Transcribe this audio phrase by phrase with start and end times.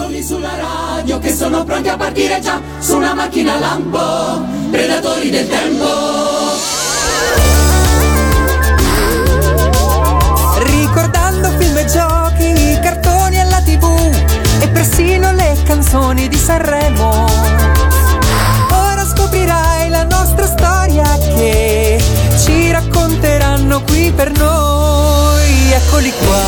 [0.00, 5.48] Eccoli sulla radio che sono pronti a partire già su una macchina lampo, predatori del
[5.48, 5.86] tempo.
[10.58, 14.14] Ricordando film e giochi, cartoni alla tv
[14.60, 17.26] e persino le canzoni di Sanremo.
[18.70, 21.67] Ora scoprirai la nostra storia che
[22.70, 25.72] racconteranno qui per noi.
[25.72, 26.42] Eccoli qua.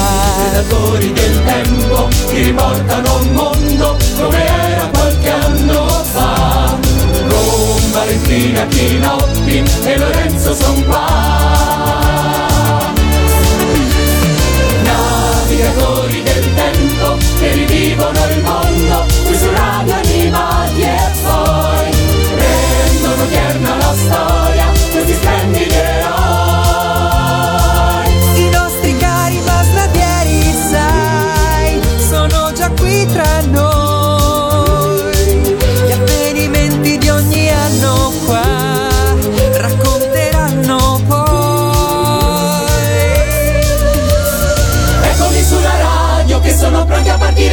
[0.50, 6.78] Predatori del tempo che riportano un mondo come era qualche anno fa.
[7.28, 11.08] Con Valentina Chinotti e Lorenzo son qua.
[14.82, 21.90] Navigatori del tempo che rivivono il mondo qui su animati e poi
[22.34, 25.89] rendono tierna la storia questi splendidi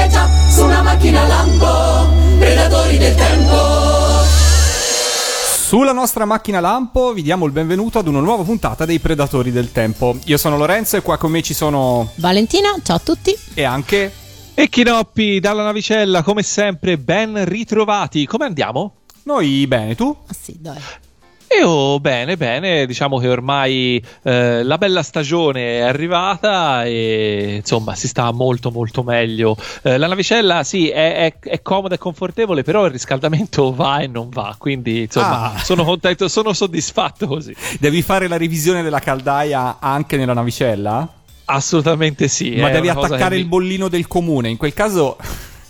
[0.07, 3.55] a partire già su una macchina lampo, predatori del tempo.
[5.67, 9.73] Sulla nostra macchina lampo vi diamo il benvenuto ad una nuova puntata dei Predatori del
[9.73, 10.17] Tempo.
[10.25, 13.37] Io sono Lorenzo e qua con me ci sono Valentina, ciao a tutti.
[13.53, 14.11] e anche
[14.53, 18.25] E Chinoppi dalla navicella, come sempre, ben ritrovati.
[18.25, 18.93] Come andiamo?
[19.23, 20.15] noi bene, tu?
[20.27, 20.79] Ah sì, dai.
[21.49, 28.07] Io bene, bene, diciamo che ormai eh, la bella stagione è arrivata e insomma si
[28.09, 29.55] sta molto molto meglio.
[29.81, 34.07] Eh, la navicella sì è, è- è comoda e confortevole, però il riscaldamento va e
[34.07, 35.57] non va, quindi insomma Ah.
[35.63, 37.55] sono contento, sono soddisfatto così.
[37.79, 41.11] Devi fare la revisione della caldaia anche nella navicella?
[41.45, 42.55] Assolutamente sì.
[42.57, 45.17] Ma devi attaccare che il bollino del comune, in quel caso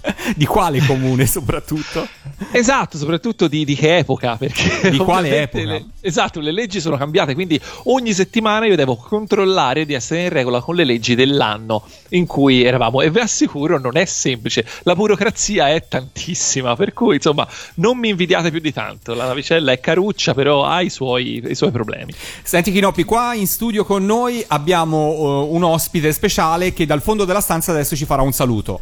[0.36, 2.08] di quale comune soprattutto?
[2.52, 4.38] Esatto, soprattutto di, di che epoca?
[4.38, 5.64] Perché Di quale epoca?
[5.64, 10.30] le- esatto, le leggi sono cambiate, quindi ogni settimana io devo controllare di essere in
[10.30, 13.02] regola con le leggi dell'anno in cui eravamo.
[13.02, 14.66] E vi assicuro, non è semplice.
[14.84, 19.14] La burocrazia è tantissima, per cui insomma, non mi invidiate più di tanto.
[19.14, 22.14] La navicella è caruccia, però ha i suoi, i suoi problemi.
[22.44, 27.26] Senti Chinoppi, qua in studio con noi abbiamo uh, un ospite speciale che dal fondo
[27.26, 28.82] della stanza adesso ci farà un saluto.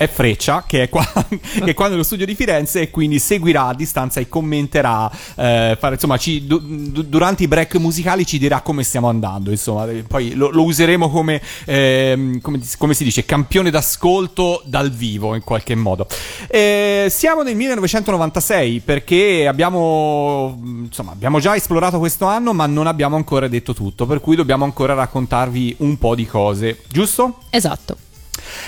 [0.00, 3.66] È Freccia, che è, qua, che è qua nello studio di Firenze e quindi seguirà
[3.66, 5.10] a distanza e commenterà.
[5.36, 6.58] eh, fare- insomma, ci- du-
[6.90, 9.50] du- durante i break musicali ci dirà come stiamo andando.
[9.50, 14.90] Insomma, Eh, poi lo, lo useremo come, ehm, come, come si dice, campione d'ascolto dal
[14.90, 16.06] vivo in qualche modo.
[16.48, 23.16] Eh, siamo nel 1996 perché abbiamo, insomma, abbiamo già esplorato questo anno, ma non abbiamo
[23.16, 24.06] ancora detto tutto.
[24.06, 27.40] Per cui dobbiamo ancora raccontarvi un po' di cose, giusto?
[27.50, 27.96] Esatto.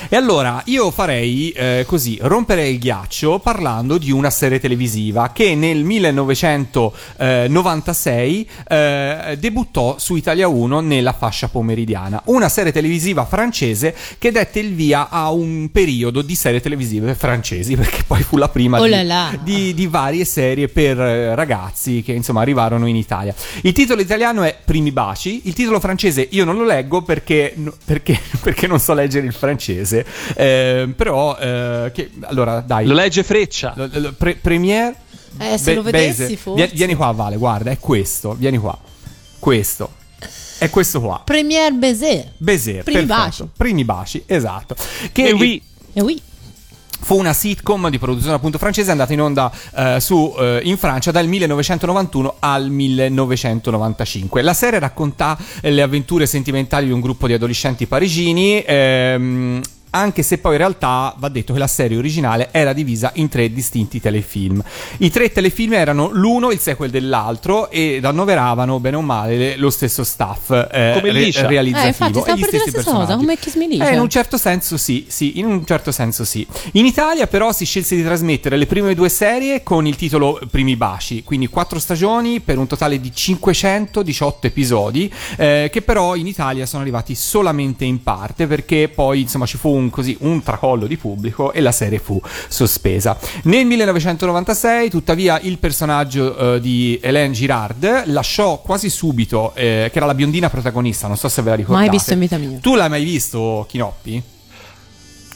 [0.09, 5.55] E allora io farei eh, così, rompere il ghiaccio parlando di una serie televisiva che
[5.55, 12.23] nel 1996 eh, debuttò su Italia 1 nella fascia pomeridiana.
[12.27, 17.77] Una serie televisiva francese che dette il via a un periodo di serie televisive francesi,
[17.83, 19.31] perché poi fu la prima Oh di, là là.
[19.43, 23.35] di- di varie serie per eh, ragazzi che insomma arrivarono in Italia.
[23.63, 28.19] Il titolo italiano è Primi baci, il titolo francese io non lo leggo perché, perché,
[28.41, 32.87] perché non so leggere il francese, Eh, però eh, che, allora dai.
[32.87, 33.73] Lo legge Freccia.
[33.77, 34.97] Lo- lo- pre- premiere
[35.39, 36.37] Eh, se lo Be- vedessi, Base.
[36.37, 36.67] forse.
[36.67, 38.35] Vie- Vieni qua, Vale, guarda, è questo.
[38.35, 38.77] Vieni qua.
[39.39, 40.01] Questo.
[40.59, 41.23] È questo qua.
[41.25, 42.33] Premier Baiser.
[42.37, 42.83] Baiser.
[42.85, 43.25] Primi perfetto.
[43.45, 43.49] baci.
[43.57, 44.77] Primi baci, esatto.
[45.11, 45.61] Che E oui.
[45.93, 46.21] E oui.
[47.03, 51.11] Fu una sitcom di produzione appunto francese andata in onda eh, su, eh, in Francia
[51.11, 54.43] dal 1991 al 1995.
[54.43, 58.63] La serie racconta eh, le avventure sentimentali di un gruppo di adolescenti parigini.
[58.63, 59.61] ehm,
[59.95, 63.53] anche se poi in realtà va detto che la serie originale era divisa in tre
[63.53, 64.63] distinti telefilm.
[64.99, 69.71] I tre telefilm erano l'uno il sequel dell'altro ed annoveravano bene o male le- lo
[69.71, 71.47] stesso staff eh, Come Liscia.
[71.47, 73.21] realizzativo Eh, infatti, e gli stessi la stessa cosa, personaggi.
[73.21, 73.89] come Kiss Me Liscia.
[73.91, 76.47] Eh, in un certo senso sì, sì, in un certo senso sì.
[76.73, 80.77] In Italia però si scelse di trasmettere le prime due serie con il titolo Primi
[80.77, 86.67] baci, quindi quattro stagioni per un totale di 518 episodi, eh, che però in Italia
[86.67, 90.97] sono arrivati solamente in parte perché poi insomma ci fu un, così, un tracollo di
[90.97, 93.17] pubblico e la serie fu sospesa.
[93.45, 100.07] Nel 1996 tuttavia il personaggio eh, di Hélène Girard lasciò quasi subito, eh, che era
[100.07, 101.87] la biondina protagonista, non so se ve la ricordate.
[101.87, 102.59] Mai visto in vita mia.
[102.61, 104.23] Tu l'hai mai visto, Chinoppi?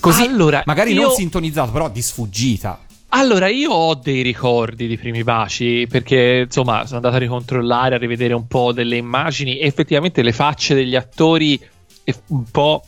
[0.01, 2.81] Così, Allora, magari io- non sintonizzato, però di sfuggita.
[3.11, 7.99] Allora, io ho dei ricordi di primi baci perché insomma sono andato a ricontrollare, a
[7.99, 11.59] rivedere un po' delle immagini e effettivamente le facce degli attori
[12.05, 12.83] e un po'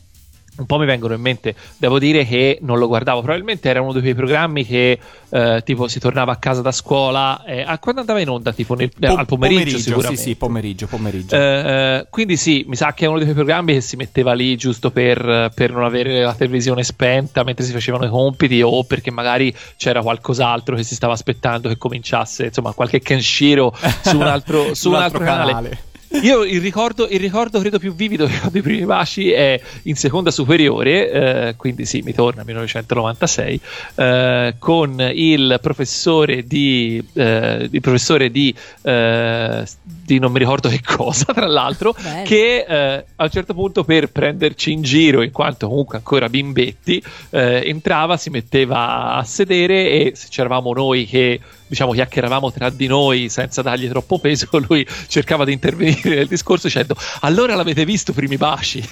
[0.59, 1.55] un po' mi vengono in mente.
[1.77, 3.21] Devo dire che non lo guardavo.
[3.21, 4.99] Probabilmente era uno di quei programmi che
[5.31, 7.45] eh, tipo si tornava a casa da scuola.
[7.45, 8.53] Eh, a quando andava in onda?
[8.53, 10.17] Tipo nel, Po- al pomeriggio, sicuramente.
[10.17, 11.37] Sì, sì, pomeriggio, pomeriggio.
[11.37, 14.33] Eh, eh, quindi sì, mi sa che è uno di quei programmi che si metteva
[14.33, 18.85] lì giusto per, per non avere la televisione spenta mentre si facevano i compiti o
[18.85, 24.23] perché magari c'era qualcos'altro che si stava aspettando che cominciasse, insomma, qualche Kenshiro su un
[24.23, 25.87] altro, su un altro canale.
[26.23, 29.95] Io il ricordo, il ricordo credo più vivido che ho dei primi baci è in
[29.95, 33.61] seconda superiore, eh, quindi sì, mi torna 1996,
[33.95, 39.65] eh, con il professore di, eh, il professore di, eh,
[40.09, 42.25] di non mi ricordo che cosa, tra l'altro, Bello.
[42.25, 47.03] che eh, a un certo punto per prenderci in giro, in quanto comunque ancora bimbetti,
[47.31, 52.87] eh, entrava, si metteva a sedere e se c'eravamo noi che diciamo chiacchieravamo tra di
[52.87, 58.13] noi senza dargli troppo peso, lui cercava di intervenire nel discorso dicendo allora l'avete visto
[58.13, 58.83] primi baci?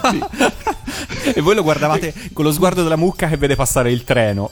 [0.00, 0.24] Quindi-
[1.34, 4.50] e voi lo guardavate con lo sguardo della mucca che vede passare il treno.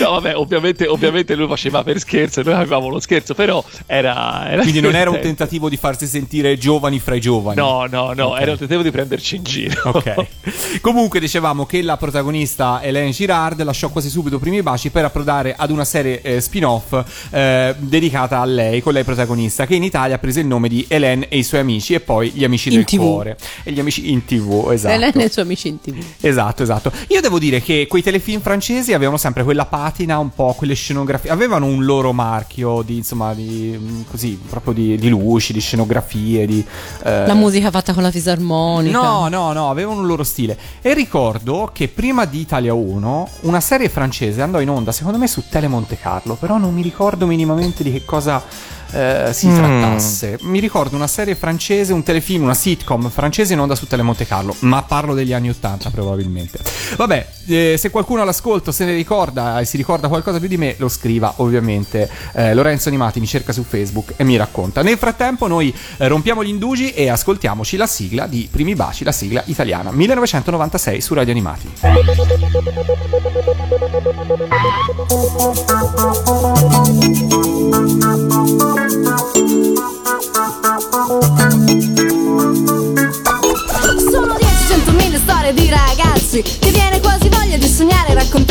[0.00, 4.48] no vabbè ovviamente, ovviamente lui faceva per scherzo e noi avevamo lo scherzo però era,
[4.50, 7.56] era Quindi non era un tentativo di farsi sentire giovani fra i giovani.
[7.56, 8.40] no no no Ok.
[8.40, 10.26] era un tentativo di prenderci in giro Ok.
[10.80, 15.54] Comunque dicevamo che la protagonista Hélène Girard lasciò quasi subito i primi baci per approdare
[15.56, 20.18] ad una serie eh, spin-off eh, dedicata a lei, con lei protagonista, che in Italia
[20.18, 22.84] prese il nome di Hélène e i suoi amici e poi gli amici In del
[22.84, 22.98] TV.
[22.98, 23.36] cuore.
[23.62, 24.94] E gli amici in TV, esatto.
[24.94, 26.02] Elena e i suoi amici in tv.
[26.20, 26.92] Esatto, esatto.
[27.08, 31.30] Io devo dire che quei telefilm francesi avevano sempre quella patina, un po' quelle scenografie.
[31.30, 36.46] Avevano un loro marchio di, insomma, di mm, così, proprio di, di luci, di scenografie,
[36.46, 36.64] di.
[37.04, 38.98] eh, La musica fatta con la fisarmonica.
[38.98, 40.58] No, no, no, avevano un loro stile.
[40.80, 45.26] E ricordo che prima di Italia 1, una serie francese andò in onda, secondo me,
[45.26, 48.42] su Tele Monte Carlo, però non mi ricordo minimamente di che cosa
[48.92, 49.56] eh, si Mm.
[49.56, 50.38] trattasse.
[50.42, 54.26] Mi ricordo una serie francese, un telefilm, una sitcom francese in onda su Tele Monte
[54.26, 56.58] Carlo, ma parlo degli anni 80 probabilmente.
[56.96, 60.74] Vabbè, eh, se qualcuno all'ascolto se ne ricorda e si ricorda qualcosa più di me,
[60.78, 62.08] lo scriva ovviamente.
[62.32, 64.82] Eh, Lorenzo Animati mi cerca su Facebook e mi racconta.
[64.82, 69.12] Nel frattempo noi eh, rompiamo gli indugi e ascoltiamoci la sigla di Primi Baci, la
[69.12, 71.68] sigla italiana, 1996 su Radio Animati.
[74.30, 74.54] Sono 10,
[84.68, 88.49] 100.000 storie di ragazzi Ti viene quasi voglia di sognare e raccontare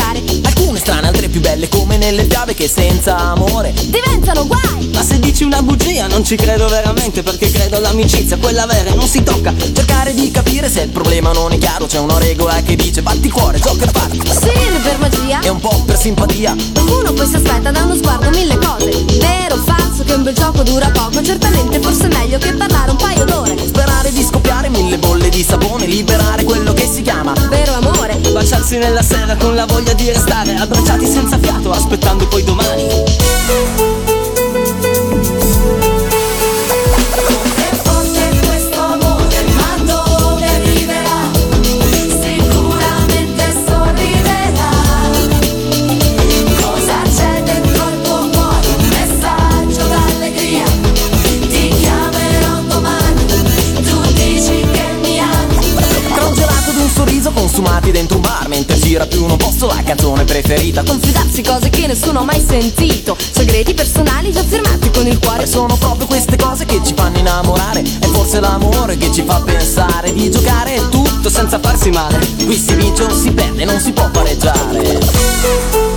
[1.40, 3.74] più belle come nelle fiabe che senza amore.
[3.86, 4.90] Diventano guai!
[4.94, 9.08] Ma se dici una bugia non ci credo veramente Perché credo all'amicizia, quella vera non
[9.08, 9.54] si tocca.
[9.58, 13.30] Cercare di capire se il problema non è chiaro C'è una regola che dice batti
[13.30, 14.52] cuore, ciò che fai Sì,
[14.84, 15.42] per magia.
[15.42, 16.56] E un po' per simpatia.
[16.74, 19.06] Qualcuno poi si aspetta da uno sguardo mille cose.
[19.20, 22.92] Vero o falso che un bel gioco dura poco Certamente forse è meglio che parlare
[22.92, 23.49] un paio d'ore
[24.10, 28.16] Sperare di scoppiare mille bolle di sapone Liberare quello che si chiama Vero amore.
[28.32, 34.09] Baciarsi nella sera con la voglia di restare Abbracciati senza fiato aspettando poi domani
[57.60, 60.84] consumati dentro un bar Mentre gira più non posso la canzone preferita.
[60.84, 63.16] Confidarsi cose che nessuno ha mai sentito.
[63.20, 67.18] Segreti personali già firmati con il E cuore sono proprio queste cose che ci fanno
[67.18, 67.82] innamorare.
[67.82, 72.20] È forse l'amore che ci fa pensare Di giocare tutto senza farsi male.
[72.44, 75.89] Qui si vince o si perde, non si può pareggiare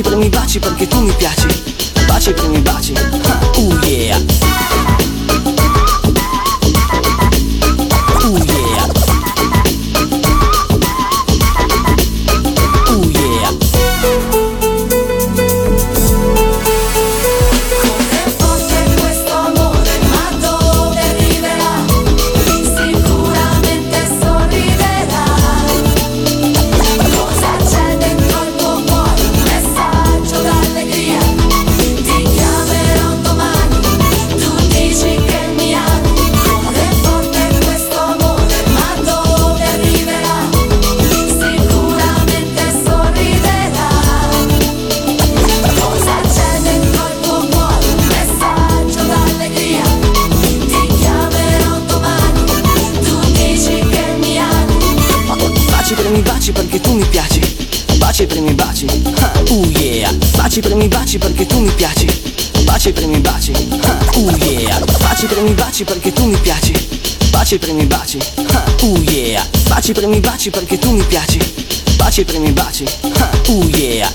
[0.00, 1.46] Baci premi baci perché tu mi piaci.
[2.06, 2.94] Baci premi baci.
[2.94, 4.89] Ah, Uh yeah
[60.60, 62.06] Baci premi baci perché tu mi piaci.
[62.64, 63.52] Baci premi baci.
[64.16, 64.78] Uh yeah.
[64.98, 66.74] Baci premi baci perché tu mi piaci.
[67.30, 68.18] Baci premi baci.
[68.82, 69.42] Uh yeah.
[69.68, 71.38] Baci premi baci perché tu mi piaci.
[71.96, 72.84] Baci premi baci.
[73.48, 74.12] Uh yeah.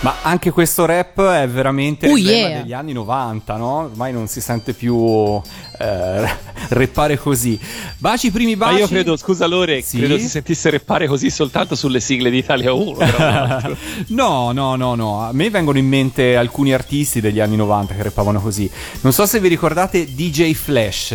[0.00, 2.60] Ma anche questo rap è veramente l'emblema yeah.
[2.62, 3.74] degli anni 90, no?
[3.84, 5.40] Ormai non si sente più
[5.78, 6.28] eh,
[6.70, 7.58] reppare così.
[8.00, 8.78] Baci primi Ma baci.
[8.78, 9.98] io credo, scusa Lore, Sì?
[9.98, 12.96] credo si sentisse reppare così soltanto sulle sigle di Italia 1.
[12.96, 13.76] tra l'altro.
[14.08, 15.20] no, no, no, no.
[15.24, 18.70] A me vengono in mente alcuni artisti degli anni 90 che rappavano così.
[19.00, 21.14] Non so se vi ricordate DJ Flash.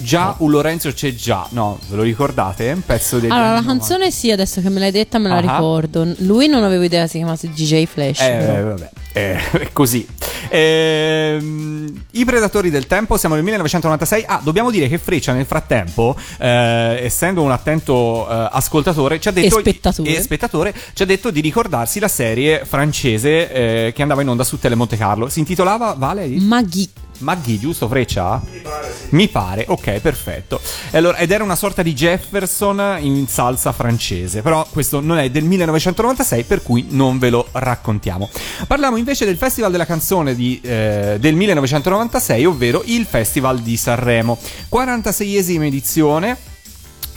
[0.00, 2.70] Già un Lorenzo c'è già, no, ve lo ricordate?
[2.72, 3.86] Un pezzo degli Allora, la anni 90.
[3.86, 5.40] canzone sì, adesso che me l'hai detta me la Ah.
[5.40, 6.06] ricordo.
[6.18, 8.20] Lui non avevo idea si chiamasse DJ Flash.
[8.20, 8.68] Eh, però.
[8.68, 10.06] vabbè, eh, è così.
[10.50, 14.24] Ehm, I Predatori del Tempo, siamo nel 1996.
[14.26, 19.32] Ah, dobbiamo dire che Freccia nel frattempo, eh, essendo un attento eh, ascoltatore, ci ha
[19.32, 19.56] detto...
[19.58, 20.10] E spettatore.
[20.16, 23.52] e spettatore, ci ha detto di ricordarsi la serie francese
[23.86, 25.28] eh, che andava in onda su Tele Monte Carlo.
[25.28, 26.26] Si intitolava, Vale?
[26.38, 26.88] Maghi.
[27.18, 28.40] Maghi, giusto Freccia?
[28.50, 30.60] Mi pare, Mi pare, ok, perfetto.
[30.92, 35.44] Allora, ed era una sorta di Jefferson in salsa francese, però questo non è del
[35.44, 38.30] 1996, per cui non ve lo raccontiamo.
[38.66, 44.38] Parliamo invece del Festival della canzone di, eh, del 1996, ovvero il Festival di Sanremo.
[44.70, 46.56] 46esima edizione.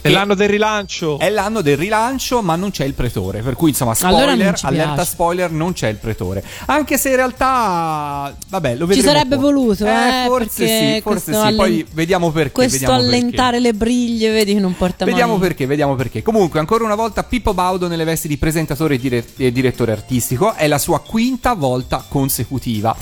[0.02, 1.18] È l'anno del rilancio.
[1.18, 3.40] È l'anno del rilancio, ma non c'è il pretore.
[3.40, 5.10] Per cui, insomma, Allora spoiler, ci allerta piace.
[5.10, 6.44] spoiler, non c'è il pretore.
[6.66, 8.94] Anche se in realtà, vabbè, lo vedremo.
[8.94, 9.44] Ci sarebbe poi.
[9.44, 11.38] voluto, eh, forse perché sì, forse sì.
[11.54, 12.50] Poi allen- vediamo perché.
[12.52, 15.12] Questo vediamo allentare le briglie, vedi che non porta perché.
[15.12, 15.46] Vediamo mai.
[15.46, 16.22] perché, vediamo perché.
[16.22, 20.54] Comunque, ancora una volta, Pippo Baudo nelle vesti di presentatore e, dire- e direttore artistico.
[20.54, 22.94] È la sua quinta volta consecutiva.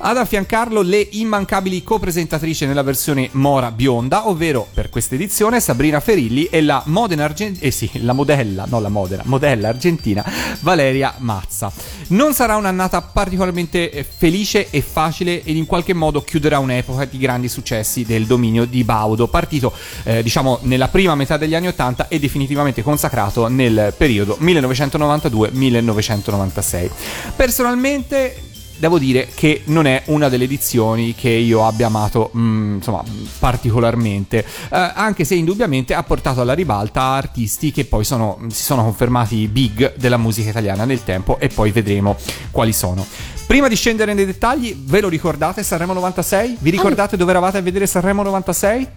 [0.00, 6.44] Ad affiancarlo le immancabili copresentatrici nella versione Mora bionda, ovvero per questa edizione Sabrina Ferilli
[6.44, 7.66] e la Modena Argentina.
[7.66, 10.24] Eh sì, la modella, no la Modena, modella argentina
[10.60, 11.72] Valeria Mazza.
[12.08, 17.18] Non sarà un'annata particolarmente eh, felice e facile ed in qualche modo chiuderà un'epoca di
[17.18, 19.72] grandi successi del dominio di Baudo, partito
[20.04, 26.90] eh, diciamo nella prima metà degli anni 80 e definitivamente consacrato nel periodo 1992-1996.
[27.34, 28.42] Personalmente
[28.78, 33.02] devo dire che non è una delle edizioni che io abbia amato mm, insomma
[33.38, 38.82] particolarmente Eh, anche se indubbiamente ha portato alla ribalta artisti che poi sono, si sono
[38.82, 42.16] confermati big della musica italiana nel tempo e poi vedremo
[42.50, 43.06] quali sono
[43.48, 46.58] Prima di scendere nei dettagli, ve lo ricordate Sanremo 96?
[46.60, 48.88] Vi ricordate dove eravate a vedere Sanremo 96?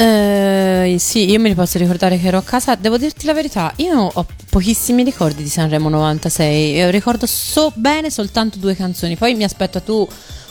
[0.00, 2.76] Eh, sì, io me li posso ricordare che ero a casa.
[2.76, 6.76] Devo dirti la verità, io ho pochissimi ricordi di Sanremo 96.
[6.76, 9.16] Io ricordo so bene soltanto due canzoni.
[9.16, 10.06] Poi mi aspetto tu,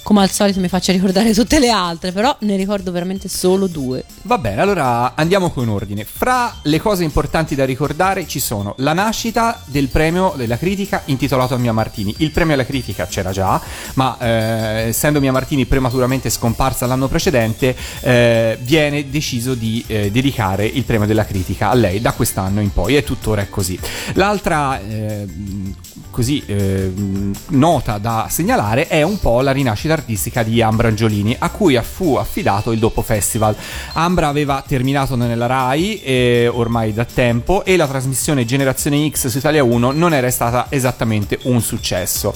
[0.07, 2.13] come al solito, mi faccia ricordare tutte le altre.
[2.13, 4.05] Però ne ricordo veramente solo due.
[4.21, 6.05] Va bene, allora andiamo con ordine.
[6.05, 11.55] Fra le cose importanti da ricordare ci sono la nascita del premio della critica intitolato
[11.55, 12.15] a Mia Martini.
[12.19, 13.61] Il premio alla critica c'era già,
[13.95, 14.27] ma eh,
[14.87, 21.05] essendo Mia Martini prematuramente scomparsa l'anno precedente, eh, viene deciso di eh, dedicare il premio
[21.05, 23.77] della critica a lei da quest'anno in poi e tuttora è così.
[24.13, 25.27] L'altra eh,
[26.10, 26.92] così eh,
[27.50, 32.16] nota da segnalare è un po' la rinascita artistica di Ambra Angiolini, a cui fu
[32.16, 33.56] affidato il dopo festival.
[33.94, 39.38] Ambra aveva terminato nella Rai eh, ormai da tempo e la trasmissione Generazione X su
[39.38, 42.34] Italia 1 non era stata esattamente un successo.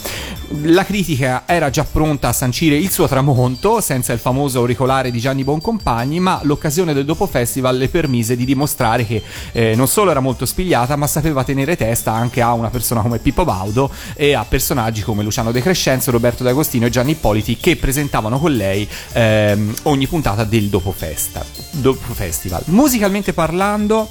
[0.64, 5.20] La critica era già pronta a sancire il suo tramonto senza il famoso auricolare di
[5.20, 10.12] Gianni Boncompagni, ma l'occasione del dopo festival le permise di dimostrare che eh, non solo
[10.12, 14.34] era molto spigliata, ma sapeva tenere testa anche a una persona come Pippo Baudo e
[14.34, 18.88] a personaggi come Luciano De Crescenzo, Roberto D'Agostino e Gianni Ippoliti che presentavano con lei
[19.12, 22.64] ehm, ogni puntata del dopo, festa, dopo festival.
[22.68, 24.08] Musicalmente parlando,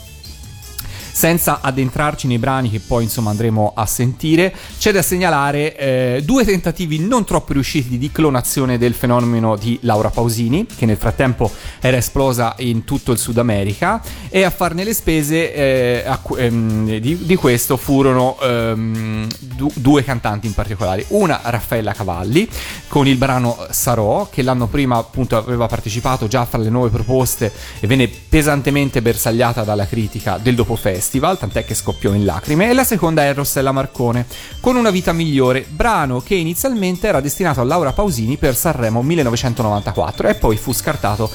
[1.21, 6.47] senza addentrarci nei brani che poi insomma andremo a sentire, c'è da segnalare eh, due
[6.47, 11.99] tentativi non troppo riusciti di clonazione del fenomeno di Laura Pausini, che nel frattempo era
[11.99, 14.01] esplosa in tutto il Sud America,
[14.31, 20.03] e a farne le spese eh, a ehm, di, di questo furono ehm, du- due
[20.03, 22.49] cantanti in particolare, una Raffaella Cavalli
[22.89, 27.53] con il brano Sarò, che l'anno prima appunto aveva partecipato già fra le nuove proposte
[27.79, 30.77] e venne pesantemente bersagliata dalla critica del dopo
[31.11, 34.27] festival, tant'è che scoppiò in lacrime, e la seconda è Rossella Marcone,
[34.61, 40.29] con Una vita migliore, brano che inizialmente era destinato a Laura Pausini per Sanremo 1994
[40.29, 41.29] e poi fu scartato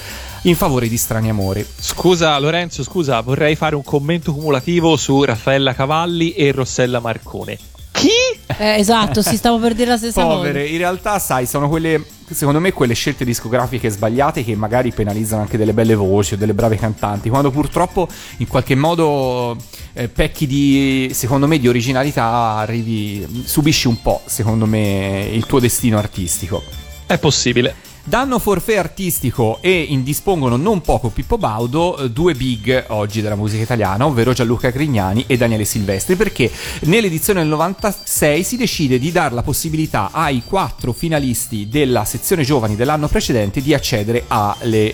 [0.44, 1.66] in favore di Strani Amori.
[1.78, 7.75] Scusa Lorenzo, scusa, vorrei fare un commento cumulativo su Raffaella Cavalli e Rossella Marcone.
[7.96, 8.10] Chi?
[8.58, 10.72] Eh, esatto, si stavo per dire la stessa Povere, cosa.
[10.72, 15.58] in realtà, sai, sono quelle, secondo me, quelle scelte discografiche sbagliate che magari penalizzano anche
[15.58, 19.56] delle belle voci o delle brave cantanti, quando purtroppo in qualche modo
[19.94, 25.60] eh, pecchi di, secondo me, di originalità, arrivi, subisci un po', secondo me, il tuo
[25.60, 26.62] destino artistico.
[27.06, 27.94] È possibile.
[28.08, 33.64] Danno forfè artistico e indispongono non poco Pippo Baudo, eh, due big oggi della musica
[33.64, 39.34] italiana, ovvero Gianluca Grignani e Daniele Silvestri, perché nell'edizione del 96 si decide di dare
[39.34, 44.94] la possibilità ai quattro finalisti della sezione giovani dell'anno precedente di accedere alle-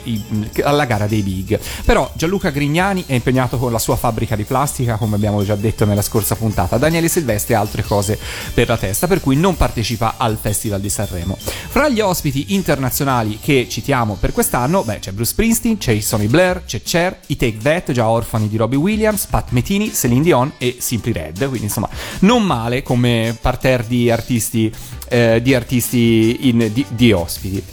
[0.63, 1.59] alla gara dei big.
[1.83, 5.83] Però Gianluca Grignani è impegnato con la sua fabbrica di plastica, come abbiamo già detto
[5.83, 8.17] nella scorsa puntata, Daniele Silvestri ha altre cose
[8.53, 11.37] per la testa, per cui non partecipa al Festival di Sanremo.
[11.37, 12.99] Fra gli ospiti internazionali
[13.41, 17.57] che citiamo per quest'anno, beh, c'è Bruce Springsteen, c'è Sonny Blair, c'è Cher, i Take
[17.57, 21.37] That, già orfani di Robbie Williams, Pat Metini, Celine Dion e Simply Red.
[21.39, 21.89] Quindi insomma,
[22.19, 24.71] non male come parterre di artisti,
[25.09, 27.63] eh, di, artisti in- di- di ospiti.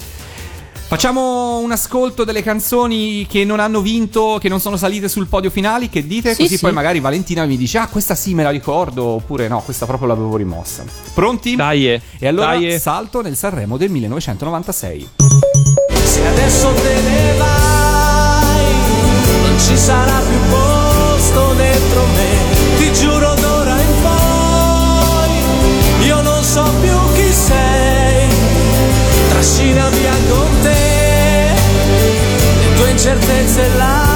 [0.88, 5.50] Facciamo un ascolto delle canzoni che non hanno vinto, che non sono salite sul podio
[5.50, 6.32] finali, che dite?
[6.32, 6.60] Sì, Così sì.
[6.62, 10.08] poi magari Valentina mi dice, ah questa sì me la ricordo, oppure no, questa proprio
[10.08, 10.84] l'avevo rimossa.
[11.12, 11.56] Pronti?
[11.56, 12.00] Dai, eh.
[12.18, 12.78] E allora Dai, eh.
[12.78, 15.08] salto nel Sanremo del 1996.
[16.04, 18.72] Se adesso te ne vai,
[19.42, 22.78] non ci sarà più posto dentro me.
[22.78, 23.92] Ti giuro d'ora in
[26.00, 28.26] poi, io non so più chi sei.
[29.28, 30.47] Trascina via te
[33.14, 34.07] le tue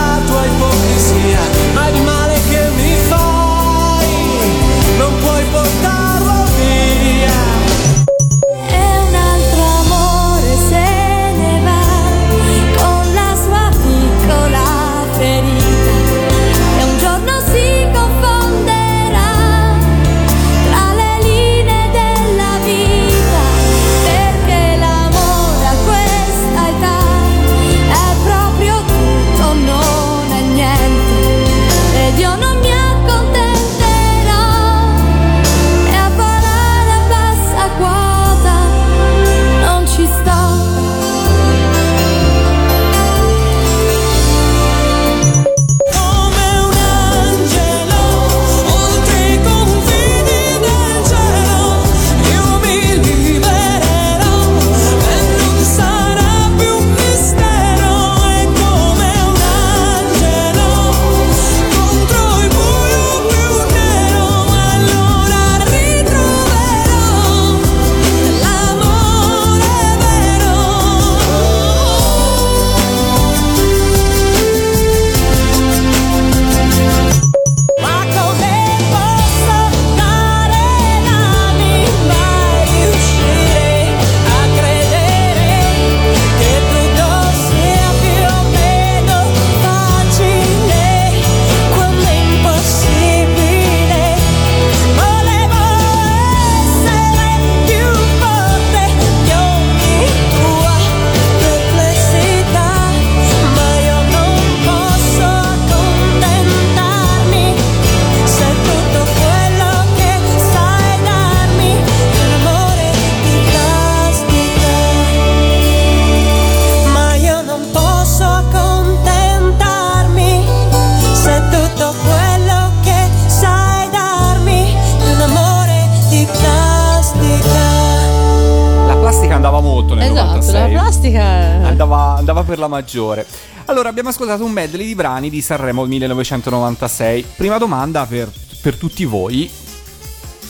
[134.22, 137.24] ascoltato un medley di brani di Sanremo 1996.
[137.36, 138.30] Prima domanda per,
[138.60, 139.50] per tutti voi: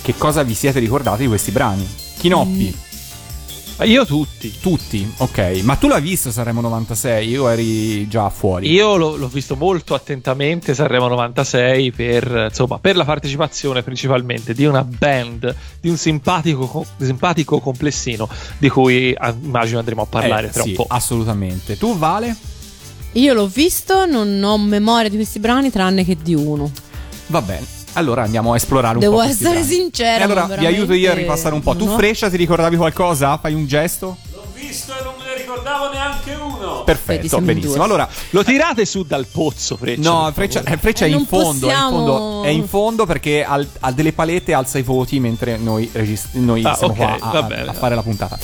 [0.03, 1.89] che cosa vi siete ricordati di questi brani?
[2.19, 2.77] Chinoppi,
[3.79, 4.53] Ma Io tutti.
[4.61, 5.61] tutti, ok.
[5.63, 8.71] Ma tu l'hai visto Sanremo 96 o eri già fuori?
[8.71, 14.67] Io l'ho, l'ho visto molto attentamente Sanremo 96 per, insomma, per la partecipazione principalmente di
[14.67, 20.49] una band, di un simpatico, co- simpatico complessino di cui ah, immagino andremo a parlare
[20.49, 20.85] Eh, tra sì, un po'.
[20.89, 21.77] assolutamente.
[21.79, 22.37] Tu, Vale?
[23.13, 26.71] Io l'ho visto, non ho memoria di questi brani tranne che di uno.
[27.27, 27.67] Va bene.
[27.95, 29.23] Allora andiamo a esplorare un Devo po'.
[29.25, 29.73] questi essere brani.
[29.75, 31.77] sincera, E allora vi aiuto io a ripassare un po'.
[31.77, 31.97] Tu, no.
[31.97, 33.37] Freccia, ti ricordavi qualcosa?
[33.37, 34.17] Fai un gesto?
[34.33, 36.72] L'ho visto e non me ne ricordavo neanche uno.
[36.85, 37.83] Perfetto, benissimo.
[37.83, 40.11] Allora, Lo tirate su dal pozzo, Freccia.
[40.11, 43.45] No, Freccia, eh, Freccia Eh, è in fondo, è in fondo, è in fondo perché
[43.45, 47.31] ha, delle palette, alza i voti mentre noi, regist- noi Ah, siamo ok, qua a,
[47.33, 47.69] va a- bene.
[47.69, 48.39] a fare la puntata.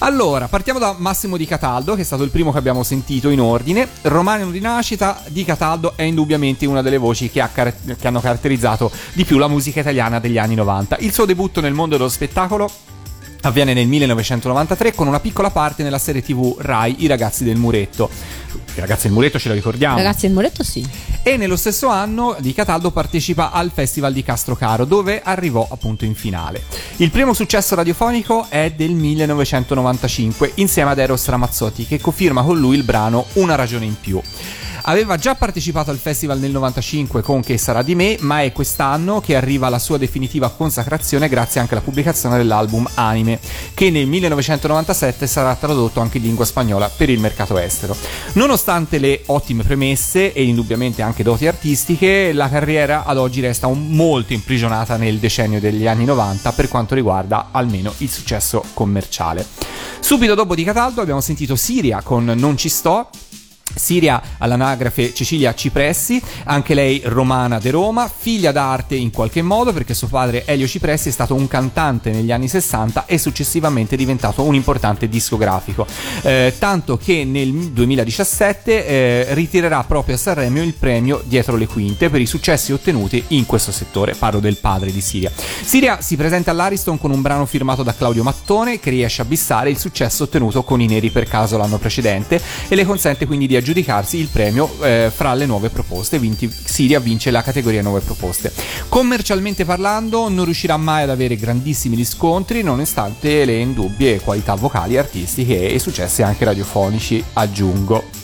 [0.00, 3.40] Allora, partiamo da Massimo Di Cataldo, che è stato il primo che abbiamo sentito in
[3.40, 3.88] ordine.
[4.02, 8.20] Romano di nascita, Di Cataldo è indubbiamente una delle voci che, ha car- che hanno
[8.20, 10.98] caratterizzato di più la musica italiana degli anni 90.
[11.00, 12.70] Il suo debutto nel mondo dello spettacolo
[13.42, 18.10] avviene nel 1993 con una piccola parte nella serie TV Rai I ragazzi del muretto.
[18.74, 19.96] I ragazzi del muretto ce lo ricordiamo.
[19.96, 20.86] Ragazzi, il muretto sì.
[21.22, 26.14] E nello stesso anno Di Cataldo partecipa al Festival di Castrocaro, dove arrivò appunto in
[26.14, 26.62] finale.
[26.96, 32.76] Il primo successo radiofonico è del 1995, insieme ad Eros Ramazzotti, che conferma con lui
[32.76, 34.20] il brano Una ragione in più.
[34.82, 39.20] Aveva già partecipato al festival nel 95 con Che sarà di me, ma è quest'anno
[39.20, 43.38] che arriva alla sua definitiva consacrazione grazie anche alla pubblicazione dell'album Anime,
[43.74, 47.96] che nel 1997 sarà tradotto anche in lingua spagnola per il mercato estero.
[48.32, 54.32] Nonostante le ottime premesse e indubbiamente anche doti artistiche, la carriera ad oggi resta molto
[54.32, 59.46] imprigionata nel decennio degli anni 90 per quanto riguarda almeno il successo commerciale.
[60.00, 63.10] Subito dopo di Cataldo abbiamo sentito Siria con Non ci sto,
[63.74, 69.94] Siria all'anagrafe Cecilia Cipressi, anche lei romana de Roma, figlia d'arte in qualche modo perché
[69.94, 74.42] suo padre Elio Cipressi è stato un cantante negli anni 60 e successivamente è diventato
[74.42, 75.86] un importante discografico,
[76.22, 82.10] Eh, tanto che nel 2017 eh, ritirerà proprio a Sanremo il premio Dietro le Quinte
[82.10, 85.30] per i successi ottenuti in questo settore, parlo del padre di Siria.
[85.34, 89.70] Siria si presenta all'Ariston con un brano firmato da Claudio Mattone che riesce a bissare
[89.70, 93.56] il successo ottenuto con i Neri per caso l'anno precedente e le consente quindi di
[93.58, 96.18] aggiudicarsi il premio eh, fra le nuove proposte.
[96.18, 98.52] Vinti- Siria vince la categoria nuove proposte.
[98.88, 105.70] Commercialmente parlando, non riuscirà mai ad avere grandissimi riscontri, nonostante le indubbie qualità vocali, artistiche
[105.70, 108.17] e successi anche radiofonici, aggiungo.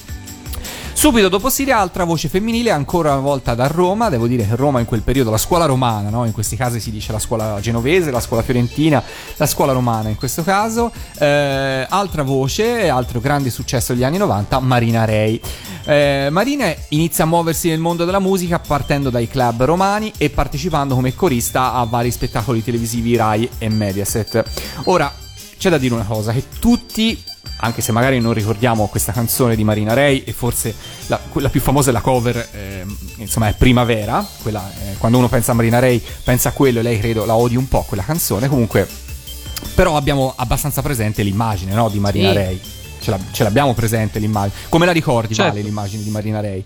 [0.94, 4.08] Subito dopo Siria, altra voce femminile, ancora una volta da Roma.
[4.08, 6.24] Devo dire che Roma in quel periodo, la scuola romana, no?
[6.24, 9.02] in questi casi si dice la scuola genovese, la scuola fiorentina,
[9.36, 10.90] la scuola romana in questo caso.
[11.18, 15.38] Eh, altra voce, altro grande successo degli anni 90, Marina Rei.
[15.84, 20.94] Eh, Marina inizia a muoversi nel mondo della musica partendo dai club romani e partecipando
[20.94, 24.42] come corista a vari spettacoli televisivi Rai e Mediaset.
[24.84, 25.12] Ora,
[25.58, 27.22] c'è da dire una cosa, che tutti,
[27.56, 30.74] anche se magari non ricordiamo questa canzone di Marina Rey, e forse
[31.06, 35.28] la, quella più famosa è la cover, ehm, insomma è Primavera, quella, eh, quando uno
[35.28, 38.02] pensa a Marina Rey pensa a quello e lei credo la odi un po' quella
[38.04, 38.86] canzone, comunque
[39.74, 42.36] però abbiamo abbastanza presente l'immagine no, di Marina Sì.
[42.36, 42.60] Rey.
[43.00, 44.54] Ce, l'ab- ce l'abbiamo presente l'immagine.
[44.68, 45.52] Come la ricordi, Certo.
[45.52, 46.64] Vale, l'immagine di Marina Rey?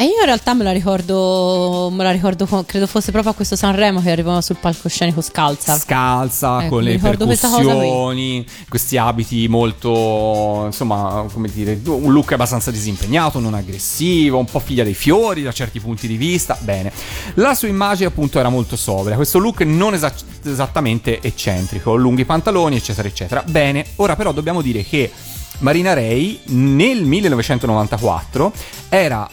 [0.00, 3.34] E io in realtà me la ricordo, me la ricordo, co- credo fosse proprio a
[3.34, 5.76] questo Sanremo che arrivava sul palcoscenico scalza.
[5.76, 13.40] Scalza, Ecco, con le percussioni, questi abiti molto, insomma, come dire, un look abbastanza disimpegnato,
[13.40, 16.56] non aggressivo, un po' figlia dei fiori da certi punti di vista.
[16.62, 16.90] Bene.
[17.34, 20.14] La sua immagine appunto era molto sobria, questo look non esa-
[20.46, 23.44] esattamente eccentrico, lunghi pantaloni, eccetera, eccetera.
[23.46, 25.12] Bene, ora però dobbiamo dire che
[25.58, 28.50] Marina Rey nel 1994
[28.88, 29.28] era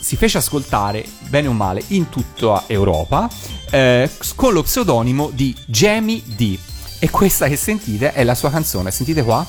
[0.00, 3.28] si fece ascoltare, bene o male, in tutta Europa
[3.70, 6.58] eh, con lo pseudonimo di Jamie D.
[7.00, 9.46] E questa che sentite è la sua canzone, sentite qua.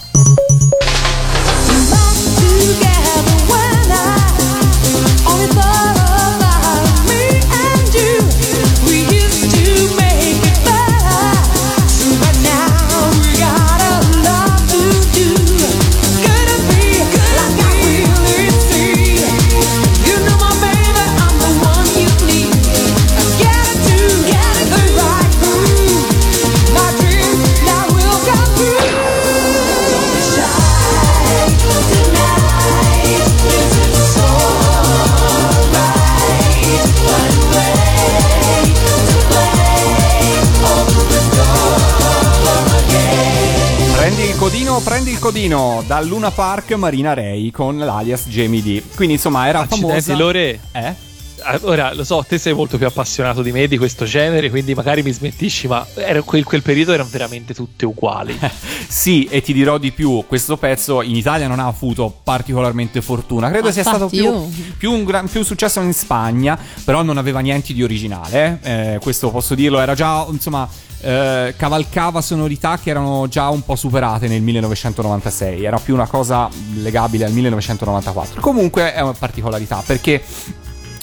[44.81, 48.81] Prendi il codino dal Luna Park Marina Ray con l'alias Jamie D.
[48.95, 50.15] Quindi insomma era Accidenti, famosa.
[50.15, 50.59] Lore.
[50.71, 51.07] Eh?
[51.41, 54.73] Ah, Ora lo so, te sei molto più appassionato di me di questo genere, quindi
[54.73, 58.37] magari mi smettisci, ma era- quel, quel periodo erano veramente tutte uguali.
[58.89, 63.49] Sì, e ti dirò di più, questo pezzo in Italia non ha avuto particolarmente fortuna,
[63.49, 67.39] credo Ma sia stato più, più un gran, più successo in Spagna, però non aveva
[67.39, 68.93] niente di originale, eh.
[68.93, 70.67] Eh, questo posso dirlo, era già, insomma,
[71.01, 76.49] eh, cavalcava sonorità che erano già un po' superate nel 1996, era più una cosa
[76.75, 78.41] legabile al 1994.
[78.41, 80.23] Comunque è una particolarità, perché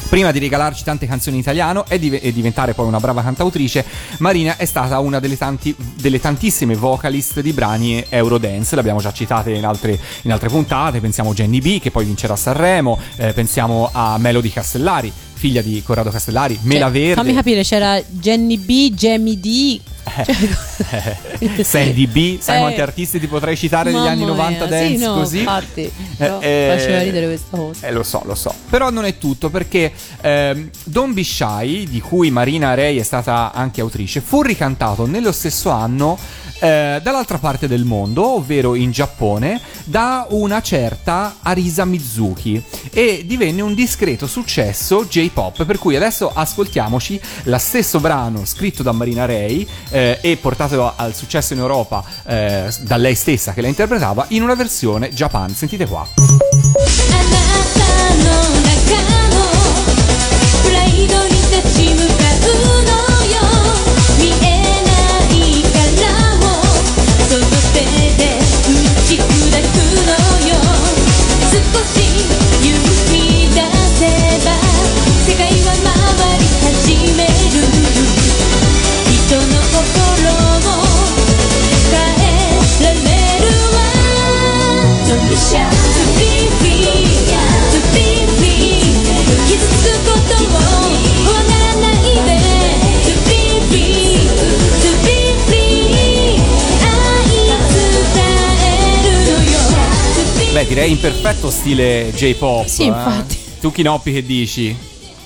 [0.08, 3.84] Prima di regalarci tante canzoni in italiano e, div- e diventare poi una brava cantautrice,
[4.18, 9.12] Marina è stata una delle, tanti- delle tantissime vocalist di brani Eurodance, le abbiamo già
[9.12, 13.32] citate in altre, in altre puntate, pensiamo a Jenny B che poi vincerà Sanremo, eh,
[13.32, 15.12] pensiamo a Melody Castellari,
[15.46, 17.14] figlia di Corrado Castellari, Mela Cioè, Verde.
[17.14, 19.80] Fammi capire, c'era Jenny B, Jamie D.
[21.48, 24.68] Eh, Sandy B, sai Eh, quanti artisti ti potrei citare degli mamma anni 90 mia,
[24.68, 25.38] dance sì, no, così?
[25.38, 27.86] Infatti, Eh, eh, faceva ridere questa cosa.
[27.86, 28.52] Eh, lo so, lo so.
[28.68, 29.92] Però non è tutto perché
[30.84, 35.70] Don't Be Shy, di cui Marina Rey è stata anche autrice, fu ricantato nello stesso
[35.70, 36.18] anno
[36.59, 43.61] eh, dall'altra parte del mondo, ovvero in Giappone, da una certa Arisa Mizuki e divenne
[43.61, 49.67] un discreto successo J-pop, per cui adesso ascoltiamoci lo stesso brano scritto da Marina Ray
[49.89, 54.43] eh, e portato al successo in Europa eh, da lei stessa che la interpretava in
[54.43, 55.53] una versione Japan.
[55.53, 56.07] Sentite qua.
[56.73, 57.41] あな
[57.73, 57.85] た
[58.15, 59.24] の中
[100.56, 102.64] Beh, direi in perfetto stile J-pop.
[102.64, 102.86] Sì, eh.
[102.86, 103.36] infatti.
[103.60, 104.74] Tu Kinoppi che dici?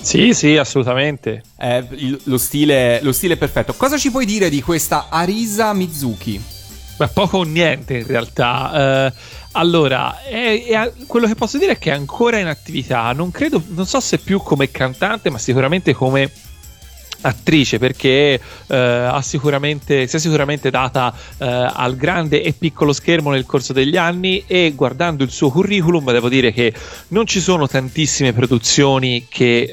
[0.01, 1.41] Sì, sì, assolutamente.
[1.57, 3.73] Eh, lo, stile, lo stile è perfetto.
[3.77, 6.60] Cosa ci puoi dire di questa Arisa Mizuki?
[7.01, 9.07] Ma poco o niente in realtà.
[9.07, 9.13] Eh,
[9.53, 13.11] allora, è- è- quello che posso dire è che è ancora in attività.
[13.11, 16.31] Non credo, non so se più come cantante, ma sicuramente come
[17.23, 23.29] attrice perché eh, ha sicuramente, si è sicuramente data eh, al grande e piccolo schermo
[23.31, 26.73] nel corso degli anni e guardando il suo curriculum devo dire che
[27.09, 29.71] non ci sono tantissime produzioni che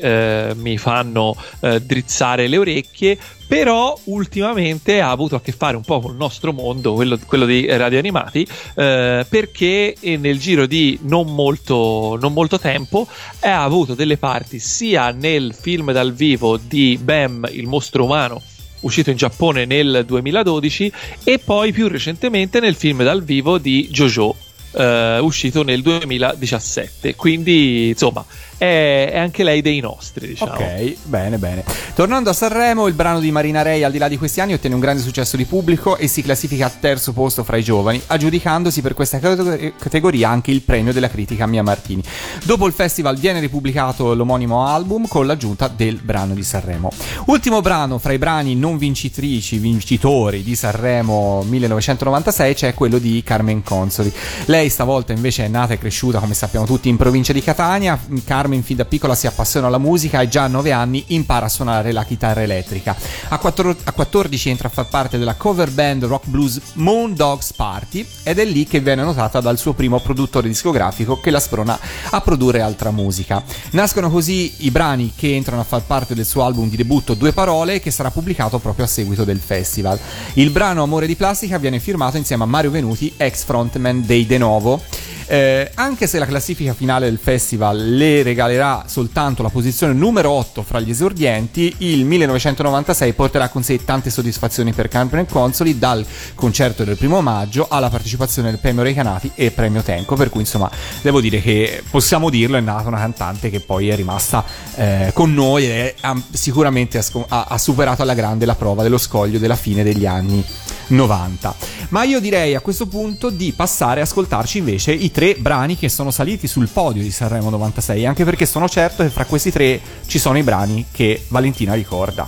[0.50, 5.82] eh, mi fanno eh, drizzare le orecchie però ultimamente ha avuto a che fare un
[5.82, 10.66] po' con il nostro mondo, quello, quello dei radio animati, eh, perché eh, nel giro
[10.66, 13.08] di non molto, non molto tempo
[13.40, 18.42] ha avuto delle parti sia nel film dal vivo di Bam, il mostro umano,
[18.80, 20.92] uscito in Giappone nel 2012,
[21.24, 24.36] e poi più recentemente nel film dal vivo di JoJo.
[24.72, 28.22] eh, uscito nel 2017 quindi insomma
[28.58, 31.64] è, anche lei dei nostri diciamo Ok, bene, bene.
[31.94, 34.74] Tornando a Sanremo, il brano di Marina Rey, al di là di questi anni, ottenne
[34.74, 38.82] un grande successo di pubblico e si classifica al terzo posto fra i giovani, aggiudicandosi
[38.82, 42.02] per questa cate- categoria anche il premio della critica Mia Martini.
[42.44, 46.90] Dopo il festival viene ripubblicato l'omonimo album con l'aggiunta del brano di Sanremo.
[47.26, 53.62] Ultimo brano fra i brani non vincitrici, vincitori di Sanremo 1996 c'è quello di Carmen
[53.62, 54.12] Consoli.
[54.46, 57.98] Lei stavolta invece è nata e cresciuta, come sappiamo tutti, in provincia di Catania.
[58.24, 61.48] Carmen fin da piccola si appassiona alla musica e già a 9 anni impara a
[61.48, 62.96] suonare la chitarra elettrica.
[63.28, 67.52] A, quattro- a 14 entra a far parte della cover band rock blues Moon Dogs
[67.52, 71.78] Party ed è lì che viene notata dal suo primo produttore discografico che la sprona
[72.10, 73.42] a produrre altra musica.
[73.70, 77.32] Nascono così i brani che entrano a far parte del suo album di debutto Due
[77.32, 79.98] Parole che sarà pubblicato proprio a seguito del festival.
[80.34, 84.38] Il brano Amore di Plastica viene firmato insieme a Mario Venuti, ex frontman dei De
[84.38, 84.82] Novo.
[85.30, 90.62] Eh, anche se la classifica finale del festival le regalerà soltanto la posizione numero 8
[90.62, 96.82] fra gli esordienti, il 1996 porterà con sé tante soddisfazioni per Carmen Consoli, dal concerto
[96.82, 100.70] del primo maggio alla partecipazione del premio Recanati e premio Tenco, per cui insomma
[101.02, 104.42] devo dire che possiamo dirlo, è nata una cantante che poi è rimasta
[104.76, 109.38] eh, con noi e ha- sicuramente ha- ha superato alla grande la prova dello scoglio
[109.38, 110.42] della fine degli anni
[110.88, 111.54] 90.
[111.90, 115.88] Ma io direi a questo punto di passare a ascoltarci invece i tre brani che
[115.88, 119.80] sono saliti sul podio di Sanremo 96, anche perché sono certo che fra questi tre
[120.06, 122.24] ci sono i brani che Valentina ricorda.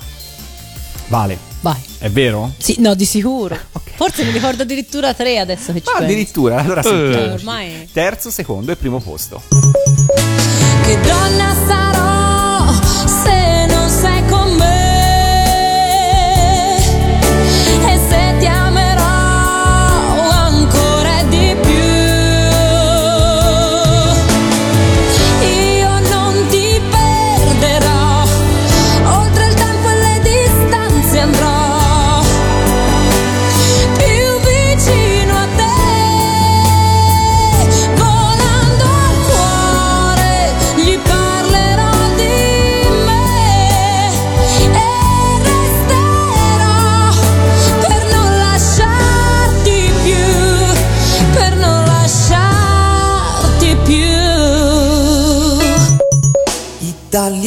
[1.06, 1.80] Vale, Vai.
[1.98, 2.52] è vero?
[2.58, 3.56] Sì, no, di sicuro.
[3.94, 6.02] Forse ne ricordo addirittura tre adesso che ci Ah, penso.
[6.04, 7.26] addirittura, allora sentiamo.
[7.26, 7.88] Eh, ormai.
[7.92, 9.40] Terzo, secondo e primo posto.
[10.82, 11.89] Che donna sarò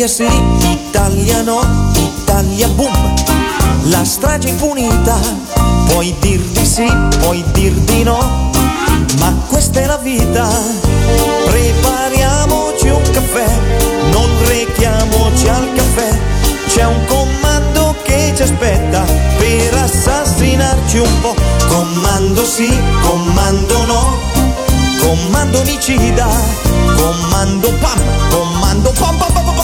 [0.03, 1.61] Italia sì, Italia no,
[1.95, 3.13] Italia boom,
[3.83, 5.17] la strage impunita,
[5.87, 8.51] puoi dir di sì, puoi dir di no,
[9.19, 10.45] ma questa è la vita,
[11.45, 13.45] prepariamoci un caffè,
[14.11, 16.19] non rechiamoci al caffè,
[16.67, 19.05] c'è un comando che ci aspetta
[19.37, 21.35] per assassinarci un po',
[21.69, 24.17] Comando sì, comando no,
[24.99, 26.27] comando omicida,
[26.97, 29.62] comando pam, comando pam pam pam pam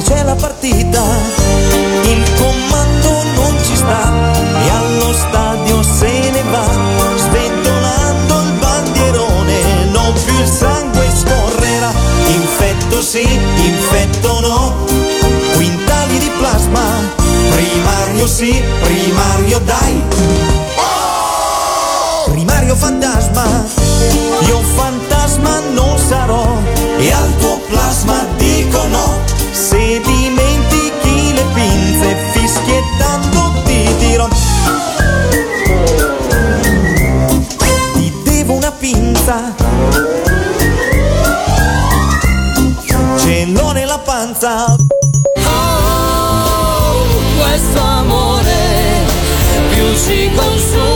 [0.00, 1.02] se c'è la partita,
[2.02, 4.12] il comando non ci sta
[4.64, 6.66] e allo stadio se ne va,
[7.16, 11.92] sventolando il bandierone, non più il sangue scorrerà.
[12.28, 14.86] Infetto sì, infetto no,
[15.54, 16.84] quintali di plasma,
[17.50, 20.02] primario sì, primario dai.
[22.30, 23.64] Primario fantasma,
[24.46, 26.56] io fantasma non sarò
[26.98, 29.37] e al tuo plasma dico no.
[32.68, 34.28] Fischiettando ti dirò.
[37.94, 39.54] Ti devo una pinza.
[43.18, 44.76] Ce l'ho nella panza.
[45.44, 47.06] Oh,
[47.40, 49.06] questo amore
[49.70, 50.87] più si consuma,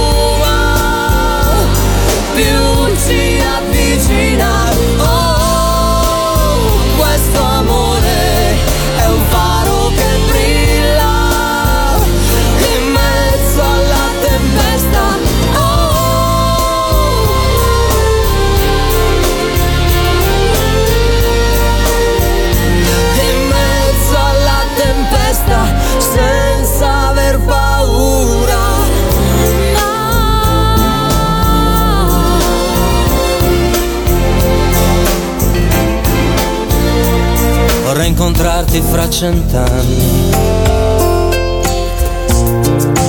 [38.72, 40.30] incontrarti fra cent'anni.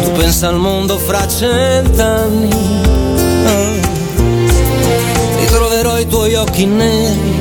[0.04, 2.50] Tu pensa al mondo fra cent'anni.
[3.46, 3.72] Ah.
[5.40, 7.32] Ritroverò i tuoi occhi neri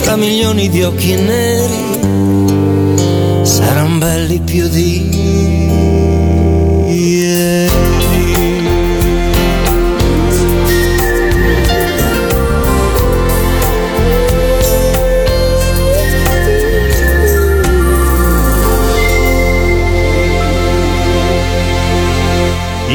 [0.00, 2.00] tra milioni di occhi neri.
[3.42, 5.10] Saranno belli più di
[6.86, 8.01] ieri.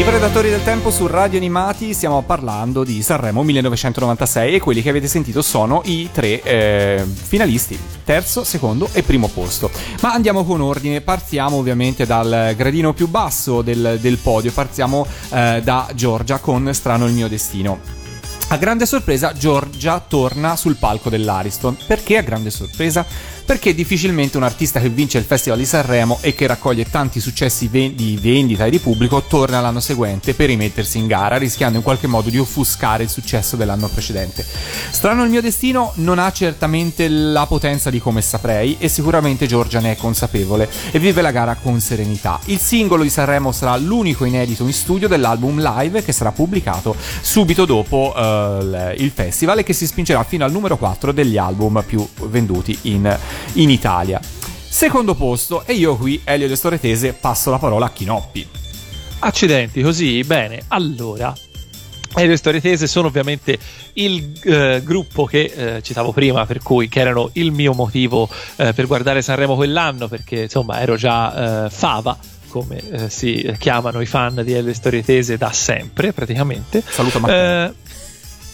[0.07, 5.05] Predatori del Tempo su Radio Animati stiamo parlando di Sanremo 1996 e quelli che avete
[5.05, 9.69] sentito sono i tre eh, finalisti, terzo, secondo e primo posto.
[9.99, 15.59] Ma andiamo con ordine, partiamo ovviamente dal gradino più basso del, del podio, partiamo eh,
[15.61, 17.97] da Giorgia con Strano il mio destino.
[18.49, 21.75] A grande sorpresa Giorgia torna sul palco dell'Ariston.
[21.85, 23.05] Perché a grande sorpresa?
[23.47, 27.69] Perché difficilmente un artista che vince il Festival di Sanremo e che raccoglie tanti successi
[27.69, 32.07] di vendita e di pubblico torna l'anno seguente per rimettersi in gara, rischiando in qualche
[32.07, 34.45] modo di offuscare il successo dell'anno precedente.
[34.91, 39.79] Strano il mio destino non ha certamente la potenza di come saprei e sicuramente Giorgia
[39.79, 42.41] ne è consapevole e vive la gara con serenità.
[42.47, 47.63] Il singolo di Sanremo sarà l'unico inedito in studio dell'album live che sarà pubblicato subito
[47.63, 52.05] dopo il- il festival e che si spingerà fino al numero 4 degli album più
[52.23, 53.17] venduti in,
[53.53, 54.19] in Italia.
[54.21, 58.47] Secondo posto, e io qui, Elio De Storetese, passo la parola a Chinoppi.
[59.19, 60.61] Accidenti, così, bene.
[60.67, 61.33] Allora,
[62.15, 63.57] e le storie tese sono ovviamente
[63.93, 68.73] il eh, gruppo che eh, citavo prima, per cui che erano il mio motivo eh,
[68.73, 72.17] per guardare Sanremo quell'anno, perché insomma ero già eh, fava,
[72.49, 76.83] come eh, si chiamano i fan di Le Storie Tese da sempre, praticamente.
[76.85, 77.73] Saluto Matteo.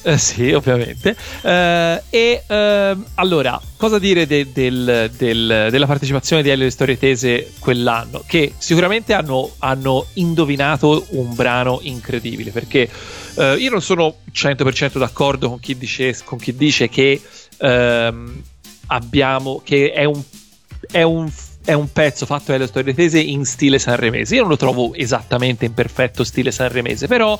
[0.05, 1.15] Eh, sì, ovviamente.
[1.41, 6.97] Eh, e ehm, allora, cosa dire de- del- del- della partecipazione di Elio e Storie
[6.97, 8.21] Tese quell'anno?
[8.27, 12.51] Che sicuramente hanno, hanno indovinato un brano incredibile.
[12.51, 12.89] Perché
[13.35, 17.21] eh, io non sono 100% d'accordo con chi dice, con chi dice che
[17.57, 18.41] ehm,
[18.87, 19.61] abbiamo.
[19.63, 20.21] che è un.
[20.91, 21.31] È un
[21.65, 24.35] è un pezzo fatto dalle storie tese in stile sanremese.
[24.35, 27.39] Io non lo trovo esattamente in perfetto stile sanremese, però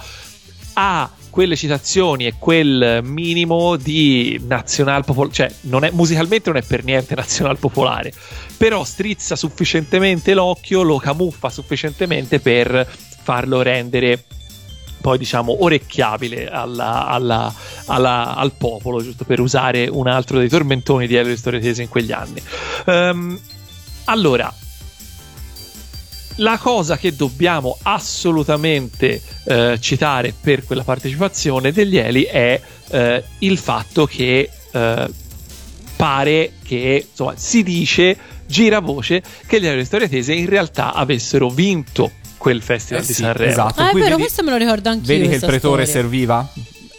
[0.75, 6.63] ha quelle citazioni e quel minimo di nazional popolare, cioè non è, musicalmente non è
[6.63, 8.13] per niente nazional popolare,
[8.55, 12.87] però strizza sufficientemente l'occhio, lo camuffa sufficientemente per
[13.23, 14.25] farlo rendere
[15.01, 17.51] poi diciamo orecchiabile alla- alla-
[17.87, 21.89] alla- al popolo, giusto per usare un altro dei tormentoni di Elio Storie Tese in
[21.89, 22.43] quegli anni.
[22.85, 23.39] Ehm,
[24.05, 24.53] allora,
[26.37, 32.59] la cosa che dobbiamo assolutamente eh, citare per quella partecipazione degli Eli è
[32.89, 35.09] eh, il fatto che eh,
[35.95, 40.93] pare che insomma, si dice, gira voce, che gli Eli e Storie Tese in realtà
[40.93, 43.51] avessero vinto quel festival Eh di sì, Sanremo.
[43.51, 43.81] esatto.
[43.81, 45.05] Ah, è Qui vero, vedi- questo me lo ricordo anch'io.
[45.07, 46.01] Vedi che il pretore storia.
[46.01, 46.49] serviva?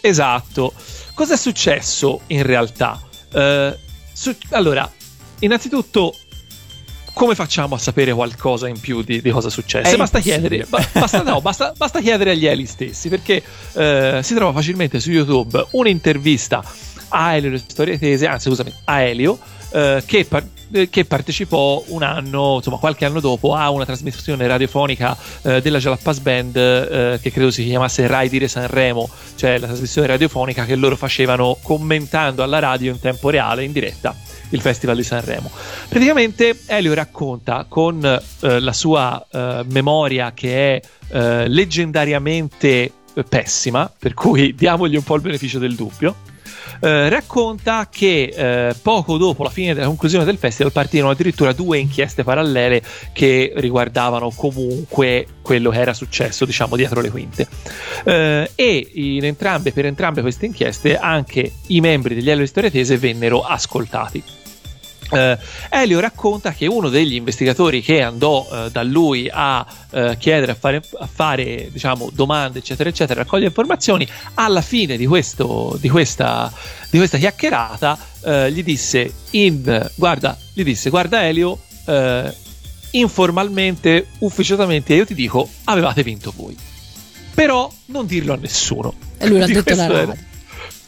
[0.00, 0.72] Esatto.
[1.12, 3.00] Cosa è successo in realtà?
[3.32, 3.78] Eh,
[4.12, 4.90] su- allora,
[5.40, 6.16] innanzitutto,
[7.14, 9.94] come facciamo a sapere qualcosa in più di, di cosa successe?
[9.94, 10.64] È basta impossibile.
[10.64, 13.42] chiedere, ba- basta, no, basta, basta chiedere agli Eli stessi, perché
[13.74, 16.62] eh, si trova facilmente su YouTube un'intervista
[17.08, 19.38] a Elio storie tese, anzi scusami, a Elio,
[19.70, 24.46] eh, che, par- eh, che partecipò un anno, insomma qualche anno dopo, a una trasmissione
[24.46, 29.68] radiofonica eh, della Jalapas Band eh, che credo si chiamasse Rai Dire Sanremo, cioè la
[29.68, 34.14] trasmissione radiofonica che loro facevano commentando alla radio in tempo reale, in diretta,
[34.54, 35.50] il Festival di Sanremo.
[35.88, 43.90] Praticamente Elio racconta con eh, la sua eh, memoria che è eh, leggendariamente eh, pessima,
[43.96, 46.32] per cui diamogli un po' il beneficio del dubbio.
[46.80, 51.78] eh, racconta che eh, poco dopo la fine della conclusione del festival partirono addirittura due
[51.78, 52.82] inchieste parallele
[53.12, 57.46] che riguardavano comunque quello che era successo, diciamo, dietro le quinte.
[58.04, 62.98] Eh, e entrambe, per entrambe queste inchieste anche i membri degli Elio di Storia Tese
[62.98, 64.42] vennero ascoltati.
[65.14, 65.38] Eh,
[65.70, 70.54] Elio racconta che uno degli investigatori che andò eh, da lui a eh, chiedere, a
[70.54, 76.52] fare, a fare diciamo, domande, eccetera, eccetera, raccogliere informazioni, alla fine di, questo, di, questa,
[76.90, 82.34] di questa chiacchierata eh, gli disse, in, guarda, gli disse, guarda Elio, eh,
[82.92, 86.56] informalmente, ufficiosamente, io ti dico, avevate vinto voi.
[87.34, 88.94] Però non dirlo a nessuno.
[89.18, 90.32] E lui l'ha detto alla questo era- radio.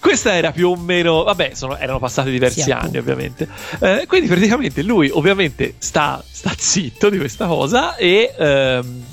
[0.00, 3.48] Questa era più o meno, vabbè, sono- erano passati diversi Sì, anni ovviamente.
[3.80, 9.04] Eh, quindi praticamente lui ovviamente sta, sta zitto di questa cosa e, ehm,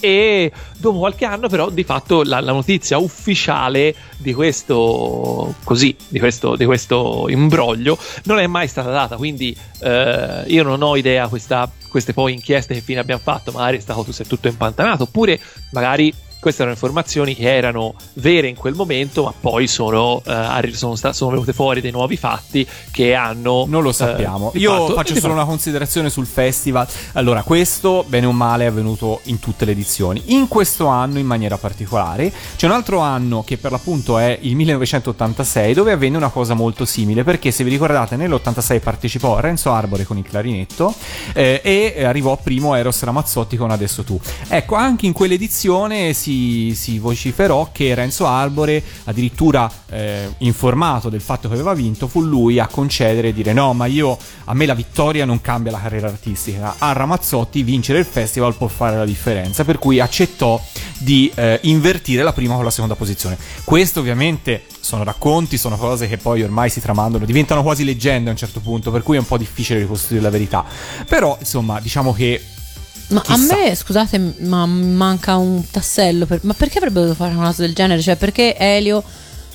[0.00, 6.18] e dopo qualche anno però di fatto la, la notizia ufficiale di questo, così, di
[6.20, 11.26] questo, di questo imbroglio non è mai stata data, quindi eh, io non ho idea
[11.28, 15.40] questa- queste poi inchieste che fine abbiamo fatto, magari è stato tutto impantanato, oppure
[15.72, 20.94] magari queste erano informazioni che erano vere in quel momento, ma poi sono, eh, sono,
[20.94, 23.64] sta- sono venute fuori dei nuovi fatti che hanno.
[23.66, 24.50] Non lo eh, sappiamo.
[24.52, 26.86] di Io fatto- faccio solo fatto- una considerazione sul festival.
[27.12, 30.22] Allora, questo, bene o male, è avvenuto in tutte le edizioni.
[30.26, 34.54] In questo anno, in maniera particolare, c'è un altro anno che per l'appunto è il
[34.56, 37.24] 1986, dove avvenne una cosa molto simile.
[37.24, 40.94] Perché, se vi ricordate, nell'86 partecipò Renzo Arbore con il clarinetto
[41.32, 44.20] eh, e arrivò primo Eros Ramazzotti con Adesso tu.
[44.48, 46.27] Ecco, anche in quell'edizione si,
[46.74, 52.58] si vociferò che Renzo Arbore, addirittura eh, informato del fatto che aveva vinto, fu lui
[52.58, 56.08] a concedere e dire no, ma io a me la vittoria non cambia la carriera
[56.08, 56.76] artistica.
[56.78, 60.60] A Ramazzotti vincere il festival può fare la differenza, per cui accettò
[60.98, 63.38] di eh, invertire la prima con la seconda posizione.
[63.64, 68.32] Questo ovviamente sono racconti, sono cose che poi ormai si tramandano, diventano quasi leggende a
[68.32, 70.64] un certo punto, per cui è un po' difficile ricostruire la verità.
[71.06, 72.42] Però, insomma, diciamo che
[73.08, 73.54] Ma Chissà.
[73.54, 76.26] a me, scusate, ma manca un tassello.
[76.26, 78.02] per- ma perché avrebbe dovuto fare una cosa del genere?
[78.02, 79.02] Cioè, perché Elio,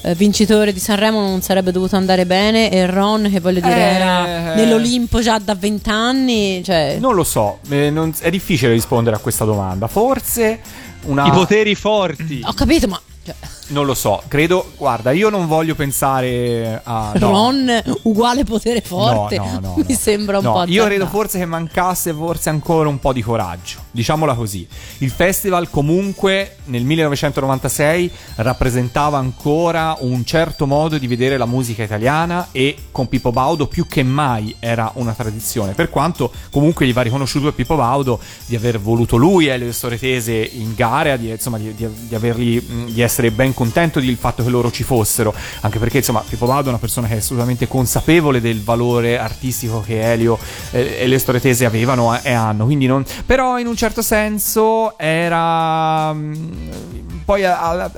[0.02, 2.72] eh, vincitore di Sanremo, non sarebbe dovuto andare bene?
[2.72, 3.94] E Ron, che voglio dire, Eh.
[3.96, 6.64] era nell'Olimpo già da vent'anni.
[6.64, 9.88] Cioè, non lo so, eh, non- è difficile rispondere a questa domanda.
[9.88, 10.60] Forse
[11.04, 12.42] una I poteri forti.
[12.44, 13.36] ho capito, ma cioè,
[13.74, 17.28] Non lo so, credo, guarda, io non voglio pensare a no.
[17.32, 19.38] Ron uguale potere forte.
[19.38, 19.96] No, no, no, Mi no.
[19.98, 23.80] sembra un No, po' Io credo forse che mancasse forse ancora un po' di coraggio,
[23.90, 24.68] diciamola così.
[25.00, 32.50] Il festival comunque nel 1996 rappresentava ancora un certo modo di vedere la musica italiana
[32.52, 37.02] e con Pippo Baudo più che mai era una tradizione, per quanto comunque gli va
[37.02, 41.30] riconosciuto a Pippo Baudo di aver voluto lui e le storie tese in gara, di,
[41.30, 45.34] insomma di, di- di averli, di essere ben contento del fatto che loro ci fossero,
[45.62, 49.82] anche perché insomma Pippo Baudo è una persona che è assolutamente consapevole del valore artistico
[49.82, 50.38] che Elio
[50.72, 53.06] eh, e le storie tese avevano e hanno, quindi non...
[53.26, 56.12] però in un certo senso era...
[56.12, 57.90] mh, poi a-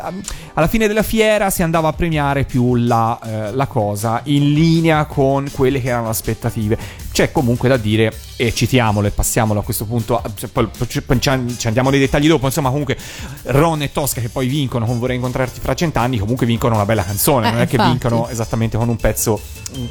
[0.53, 5.05] alla fine della fiera si andava a premiare più la, eh, la cosa in linea
[5.05, 6.77] con quelle che erano le aspettative.
[7.15, 11.89] C'è comunque da dire, e citiamolo e passiamolo a questo punto, a- poi ci andiamo
[11.89, 12.97] nei dettagli dopo, insomma comunque
[13.43, 17.05] Ron e Tosca che poi vincono con Vorrei incontrarti fra cent'anni, comunque vincono una bella
[17.05, 17.91] canzone, Eh, non è che infatti.
[17.91, 19.39] vincono esattamente con un pezzo,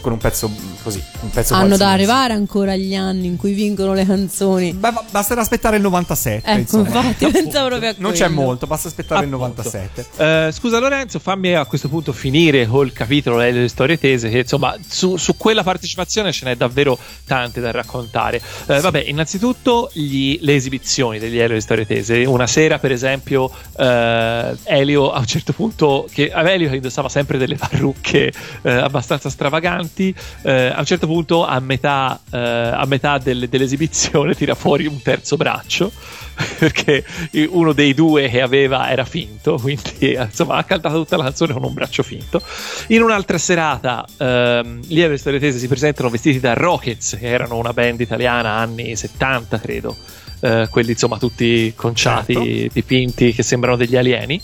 [0.02, 0.50] con un pezzo
[0.82, 4.74] così, un pezzo Hanno da arrivare ancora agli anni in cui vincono le canzoni.
[4.74, 6.50] Beh, ba- basterà aspettare il 97.
[6.50, 6.88] Ecco, insomma.
[6.88, 8.40] infatti, pensavo proprio a Non c'è quello.
[8.42, 9.62] molto, basta aspettare il Appunto.
[9.62, 10.46] 97.
[10.48, 14.76] Eh, scusa Lorenzo, fammi a questo punto finire col capitolo delle storie tese, che insomma
[14.86, 18.40] su, su quella partecipazione ce n'è davvero tante da raccontare.
[18.66, 22.24] Eh, Vabbè, innanzitutto gli- le esibizioni degli Elio delle storie tese.
[22.24, 27.56] Una sera, per esempio, eh, Elio a un certo punto, che Elio indossava sempre delle
[27.56, 33.48] parrucche eh, abbastanza stravaganti, eh, a un certo punto a metà, eh, a metà del-
[33.48, 35.90] dell'esibizione tira fuori un terzo braccio
[36.58, 37.04] perché
[37.50, 41.62] uno dei due che aveva era finto, quindi insomma ha cantato tutta la canzone con
[41.64, 42.40] un braccio finto.
[42.88, 47.26] In un'altra serata, ehm, gli Elio Storie Tese si presentano vestiti da Rockets Rockets, che
[47.26, 49.94] erano una band italiana anni 70, credo.
[50.40, 52.72] Eh, quelli insomma tutti conciati, Certo.
[52.72, 54.40] dipinti, che sembrano degli alieni.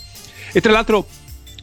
[0.53, 1.05] E tra l'altro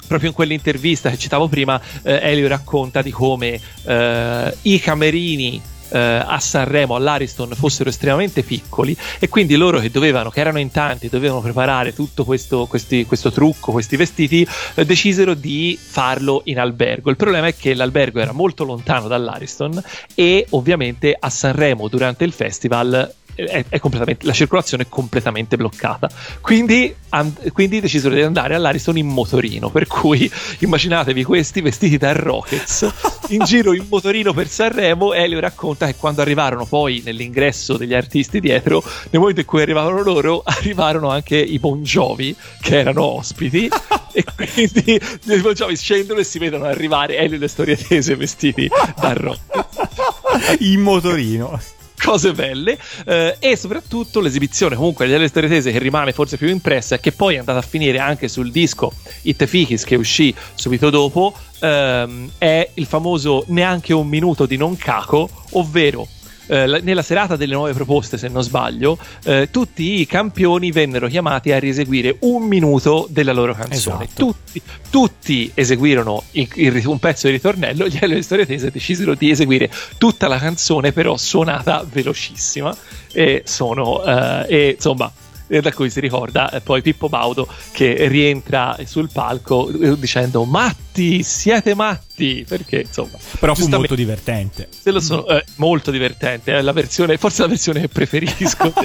[0.07, 5.99] proprio in quell'intervista che citavo prima, eh, Elio racconta di come eh, i camerini eh,
[5.99, 11.09] a Sanremo all'Ariston fossero estremamente piccoli e quindi loro che dovevano, che erano in tanti,
[11.09, 17.11] dovevano preparare tutto questo, questi- questo trucco, questi vestiti, eh, decisero di farlo in albergo.
[17.11, 19.83] Il problema è che l'albergo era molto lontano dall'Ariston
[20.15, 23.15] e ovviamente a Sanremo durante il festival
[23.45, 23.81] è, è
[24.23, 26.11] la circolazione è completamente bloccata.
[26.41, 29.71] Quindi, an- quindi decisero di andare all'Ariston in motorino.
[29.71, 32.93] Per cui immaginatevi questi vestiti da Rockets
[33.29, 35.13] in giro in motorino per Sanremo.
[35.15, 40.03] Elio racconta che quando arrivarono poi nell'ingresso degli artisti dietro, nel momento in cui arrivavano
[40.03, 43.71] loro, arrivarono anche i Bon Jovi che erano ospiti.
[44.13, 48.17] e quindi i Bon Jovi scendono e si vedono arrivare Elio e le storie tese
[48.17, 48.69] vestiti
[49.01, 51.78] da Rockets In motorino.
[52.03, 56.95] Cose belle eh, e soprattutto l'esibizione comunque delle storie tese che rimane forse più impressa
[56.95, 58.93] e che poi è andata a finire anche sul disco
[59.23, 64.77] It Fikis che uscì subito dopo ehm, è il famoso neanche un minuto di non
[64.77, 66.07] caco ovvero
[66.49, 71.07] eh, la- nella serata delle nuove proposte, se non sbaglio, eh, tutti i campioni vennero
[71.07, 74.05] chiamati a rieseguire un minuto della loro canzone.
[74.05, 74.25] Esatto.
[74.25, 79.15] Tutti, tutti eseguirono il- il- un pezzo di ritornello, gli Elio le Storie Tese decisero
[79.15, 82.77] di eseguire tutta la canzone, però suonata velocissima.
[83.13, 85.11] E sono, eh, e insomma.
[85.49, 90.45] E Da cui si ricorda eh, poi Pippo Baudo che rientra sul palco eh, dicendo
[90.45, 94.69] matti, siete matti perché insomma Però fu molto divertente.
[94.71, 96.57] se lo sono, eh, molto divertente.
[96.57, 98.73] È la versione, forse la versione che preferisco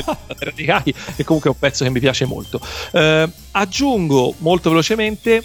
[1.16, 2.60] e comunque è un pezzo che mi piace molto.
[2.92, 5.44] Eh, aggiungo molto velocemente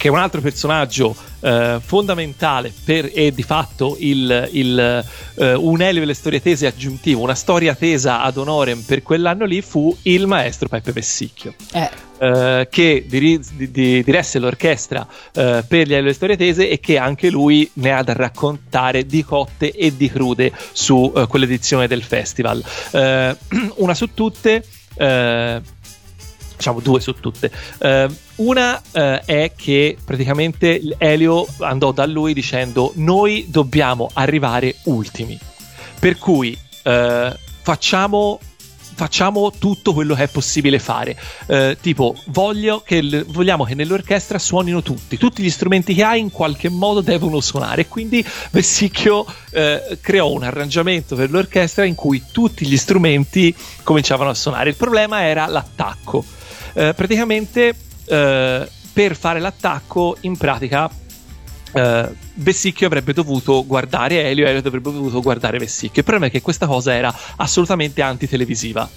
[0.00, 6.00] che un altro personaggio eh, fondamentale per, e di fatto il, il, eh, un Elio
[6.00, 10.26] e le storie tese aggiuntivo, una storia tesa ad honorem per quell'anno lì fu il
[10.26, 15.98] maestro Peppe Vessicchio Eh, eh, che diri- di- di- diresse l'orchestra eh, per gli Elio
[15.98, 19.94] e le storie tese e che anche lui ne ha da raccontare di cotte e
[19.94, 22.64] di crude su eh, quell'edizione del festival.
[23.76, 24.64] Una su tutte.
[26.60, 27.50] Diciamo due su tutte.
[27.78, 28.06] Eh,
[28.36, 35.38] una eh, è che praticamente Elio andò da lui dicendo: Noi dobbiamo arrivare ultimi.
[35.98, 38.38] Per cui eh, facciamo,
[38.94, 41.16] facciamo tutto quello che è possibile fare.
[41.46, 42.14] Eh, tipo,
[42.84, 47.40] che vogliamo che nell'orchestra suonino tutti, tutti gli strumenti che hai in qualche modo devono
[47.40, 47.86] suonare.
[47.86, 54.34] Quindi Vessicchio eh, creò un arrangiamento per l'orchestra in cui tutti gli strumenti cominciavano a
[54.34, 54.68] suonare.
[54.68, 56.22] Il problema era l'attacco.
[56.74, 57.74] Eh, praticamente
[58.06, 60.90] eh, per fare l'attacco, in pratica
[61.72, 66.00] eh, Vessicchio avrebbe dovuto guardare Elio, Elio avrebbe dovuto guardare Vessicchio.
[66.00, 68.88] Il problema è che questa cosa era assolutamente antitelevisiva.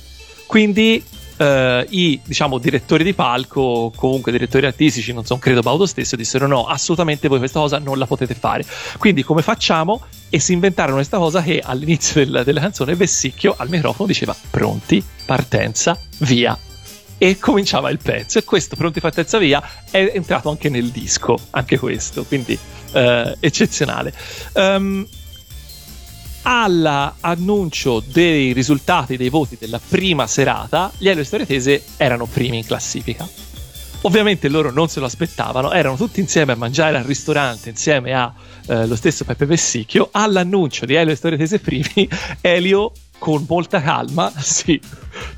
[0.45, 1.03] Quindi
[1.37, 6.47] eh, i diciamo, direttori di palco, comunque direttori artistici, non so, credo Baudo stesso, dissero
[6.47, 8.65] no, assolutamente voi questa cosa non la potete fare.
[8.97, 10.01] Quindi come facciamo?
[10.29, 15.03] E si inventarono questa cosa che all'inizio del- della canzone Vessicchio al microfono diceva pronti,
[15.25, 16.57] partenza, via.
[17.17, 18.39] E cominciava il pezzo.
[18.39, 22.57] E questo, pronti, partenza, via, è entrato anche nel disco, anche questo, quindi
[22.91, 24.13] eh, eccezionale.
[24.53, 25.07] Ehm,
[26.43, 32.65] all'annuncio dei risultati dei voti della prima serata, gli Elio Storie Tese erano primi in
[32.65, 33.27] classifica.
[34.05, 38.33] Ovviamente loro non se lo aspettavano, erano tutti insieme a mangiare al ristorante insieme a
[38.67, 40.09] eh, stesso Peppe Vessicchio.
[40.11, 42.09] All'annuncio di Elio e Storie Tese primi,
[42.41, 42.91] Elio
[43.23, 44.77] con molta calma si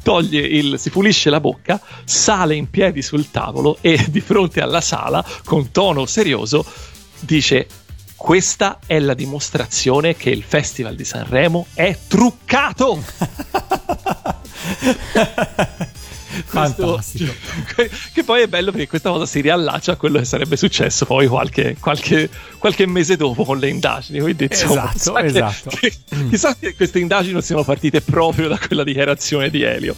[0.02, 4.82] toglie il, si pulisce la bocca, sale in piedi sul tavolo e di fronte alla
[4.82, 6.66] sala, con tono serioso,
[7.20, 7.68] dice:
[8.16, 13.04] Questa è la dimostrazione che il Festival di Sanremo è truccato.
[16.50, 17.34] Questo- Fantastico.
[18.14, 21.28] che poi è bello perché questa cosa si riallaccia a quello che sarebbe successo poi
[21.28, 24.20] qualche, qualche, qualche mese dopo con le indagini.
[24.20, 25.70] Quindi, insomma, Esatto, che- esatto.
[25.80, 25.94] che-
[26.30, 29.96] chissà che queste indagini non siano partite proprio da quella dichiarazione di Elio.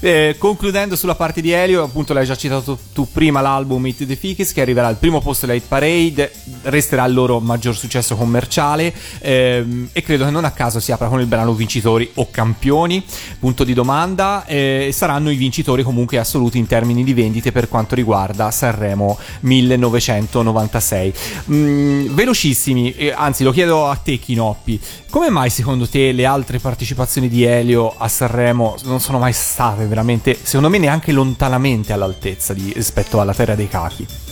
[0.00, 4.16] Eh, concludendo sulla parte di Elio, appunto l'hai già citato tu prima l'album Hit the
[4.16, 6.30] Fikis che arriverà al primo posto della Hit Parade,
[6.64, 11.08] resterà il loro maggior successo commerciale ehm, e credo che non a caso si apra
[11.08, 13.02] con il brano vincitori o campioni,
[13.38, 17.94] punto di domanda, eh, saranno i vincitori comunque assoluti in termini di vendite per quanto
[17.94, 21.12] riguarda Sanremo 1996.
[21.50, 26.58] Mm, velocissimi, eh, anzi lo chiedo a te Chinoppi, come mai secondo te le altre
[26.58, 32.52] partecipazioni di Elio a Sanremo non sono mai state veramente, secondo me neanche lontanamente all'altezza
[32.54, 34.23] di- rispetto alla Terra dei Cachi?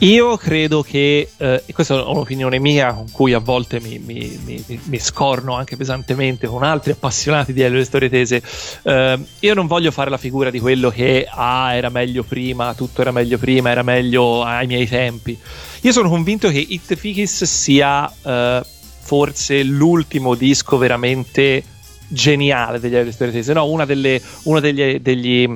[0.00, 4.38] Io credo che, eh, e questa è un'opinione mia con cui a volte mi, mi-
[4.44, 8.40] mi- mi- scorno anche pesantemente con altri appassionati di Elio e storie tese,
[8.84, 13.00] eh, io non voglio fare la figura di quello che ah, era meglio prima, tutto
[13.00, 15.36] era meglio prima, era meglio ai miei tempi.
[15.80, 18.62] Io sono convinto che It Fikis sia eh,
[19.00, 21.64] forse l'ultimo disco veramente
[22.06, 23.66] geniale degli Elio e storie tese, no?
[23.66, 25.52] Una delle, uno degli- degli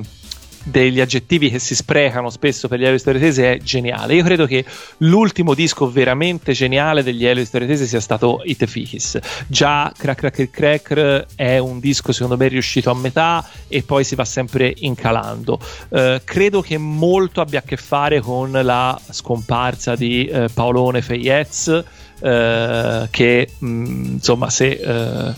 [0.63, 4.15] degli aggettivi che si sprecano spesso per gli Elio Storie Tese è geniale.
[4.15, 4.65] Io credo che
[4.99, 9.19] l'ultimo disco veramente geniale degli Elio Storie Tese sia stato It Fikis.
[9.47, 14.15] Già Crack Crack Crack è un disco secondo me riuscito a metà e poi si
[14.15, 15.59] va sempre incalando.
[15.89, 21.83] Eh, credo che molto abbia a che fare con la scomparsa di eh, Paolone Feyez
[22.21, 23.65] eh, che mh,
[24.13, 25.33] insomma se eh,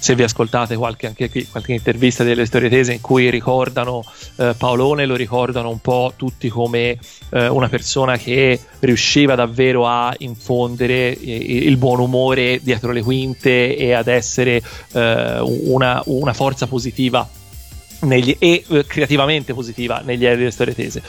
[0.00, 4.02] se vi ascoltate qualche, anche qui, qualche intervista delle storie tese in cui ricordano
[4.36, 6.98] eh, Paolone, lo ricordano un po' tutti come
[7.28, 11.36] eh, una persona che riusciva davvero a infondere eh,
[11.66, 17.28] il buon umore dietro le quinte e ad essere eh, una, una forza positiva
[18.00, 21.02] negli- e eh, creativamente positiva negli aerei delle storie tese.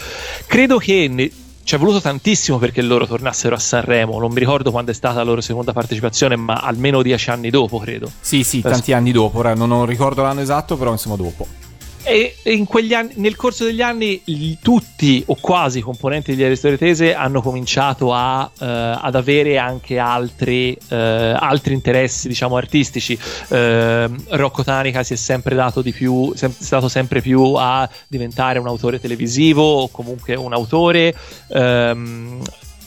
[0.45, 1.31] Credo che ne-
[1.71, 4.19] ci è voluto tantissimo perché loro tornassero a Sanremo.
[4.19, 7.79] Non mi ricordo quando è stata la loro seconda partecipazione, ma almeno dieci anni dopo,
[7.79, 8.11] credo.
[8.19, 11.60] Sì, sì, tanti anni dopo, ora non, non ricordo l'anno esatto, però insomma dopo.
[12.03, 14.21] E in quegli anni, nel corso degli anni,
[14.61, 19.99] tutti o quasi i componenti degli Aristori Tese hanno cominciato a, eh, ad avere anche
[19.99, 23.17] altri, eh, altri interessi, diciamo, artistici.
[23.49, 28.57] Eh, Rocco Tanica si è sempre dato di più, sem- stato sempre più a diventare
[28.57, 31.15] un autore televisivo o comunque un autore.
[31.49, 32.41] Ehm,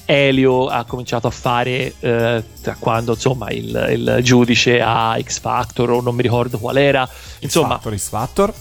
[0.06, 5.90] Elio ha cominciato a fare eh, da quando insomma il, il giudice a X Factor
[5.92, 7.08] o non mi ricordo qual era
[7.38, 8.54] insomma Factor, X Factor.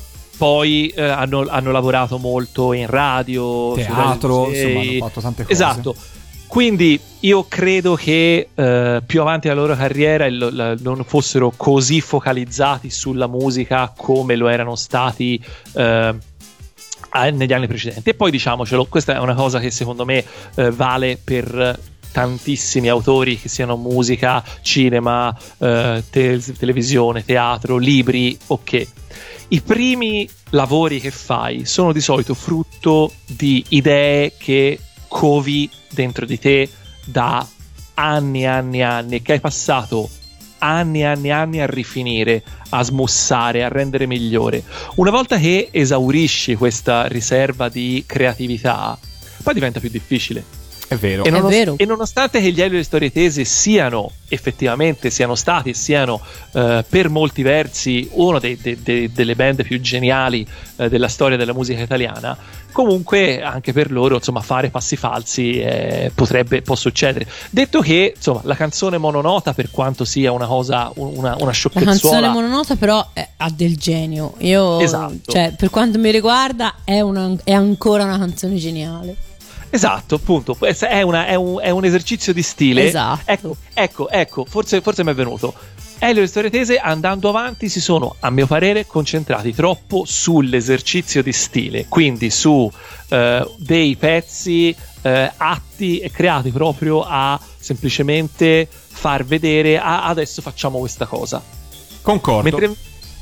[0.43, 5.53] Poi eh, hanno, hanno lavorato molto in radio, Teatro, insomma, hanno fatto tante cose.
[5.53, 5.95] Esatto.
[6.47, 12.01] Quindi io credo che eh, più avanti nella loro carriera il- la- non fossero così
[12.01, 15.41] focalizzati sulla musica come lo erano stati
[15.75, 16.13] eh,
[17.31, 18.09] negli anni precedenti.
[18.09, 20.23] E poi diciamocelo, questa è una cosa che secondo me
[20.55, 21.79] eh, vale per
[22.11, 28.87] tantissimi autori che siano musica, cinema, eh, te- televisione, teatro, libri, ok.
[29.53, 36.39] I primi lavori che fai sono di solito frutto di idee che covi dentro di
[36.39, 36.67] te
[37.05, 37.47] da
[37.93, 40.09] anni e anni e anni e che hai passato
[40.57, 44.63] anni e anni e anni a rifinire, a smussare, a rendere migliore.
[44.95, 48.97] Una volta che esaurisci questa riserva di creatività,
[49.43, 50.62] poi diventa più difficile.
[50.87, 51.23] È vero.
[51.23, 51.75] E, nonos- vero.
[51.77, 56.19] e nonostante che gli Elio e le storie tese siano effettivamente, siano stati e siano
[56.53, 60.45] eh, per molti versi una dei- dei- dei- delle band più geniali
[60.77, 62.37] eh, della storia della musica italiana,
[62.71, 67.27] comunque anche per loro insomma fare passi falsi eh, potrebbe, può succedere.
[67.49, 71.91] Detto che insomma la canzone mononota per quanto sia una cosa, una, una La sciocchezzuola
[71.91, 74.33] canzone mononota però è- ha del genio.
[74.39, 75.31] Io, Esatto.
[75.31, 79.15] cioè, per quanto mi riguarda, è, una- è ancora una canzone geniale.
[79.75, 82.85] Esatto, appunto, è, una- è un, è un esercizio di stile.
[82.85, 83.21] Esatto.
[83.25, 85.51] Ecco, ecco, ecco, forse, forse mi è venuto.
[85.97, 91.23] Elio e le storie tese, andando avanti, si sono, a mio parere, concentrati troppo sull'esercizio
[91.23, 92.69] di stile, quindi su
[93.09, 100.77] eh, dei pezzi eh, atti e creati proprio a semplicemente far vedere, "Ah, adesso facciamo
[100.77, 101.41] questa cosa.
[102.03, 102.43] Concordo.
[102.57, 102.75] Mentre,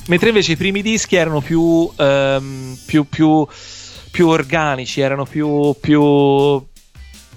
[0.08, 3.48] mentre invece i primi dischi erano più, ehm, più, più,
[4.12, 6.70] più organici, erano più, più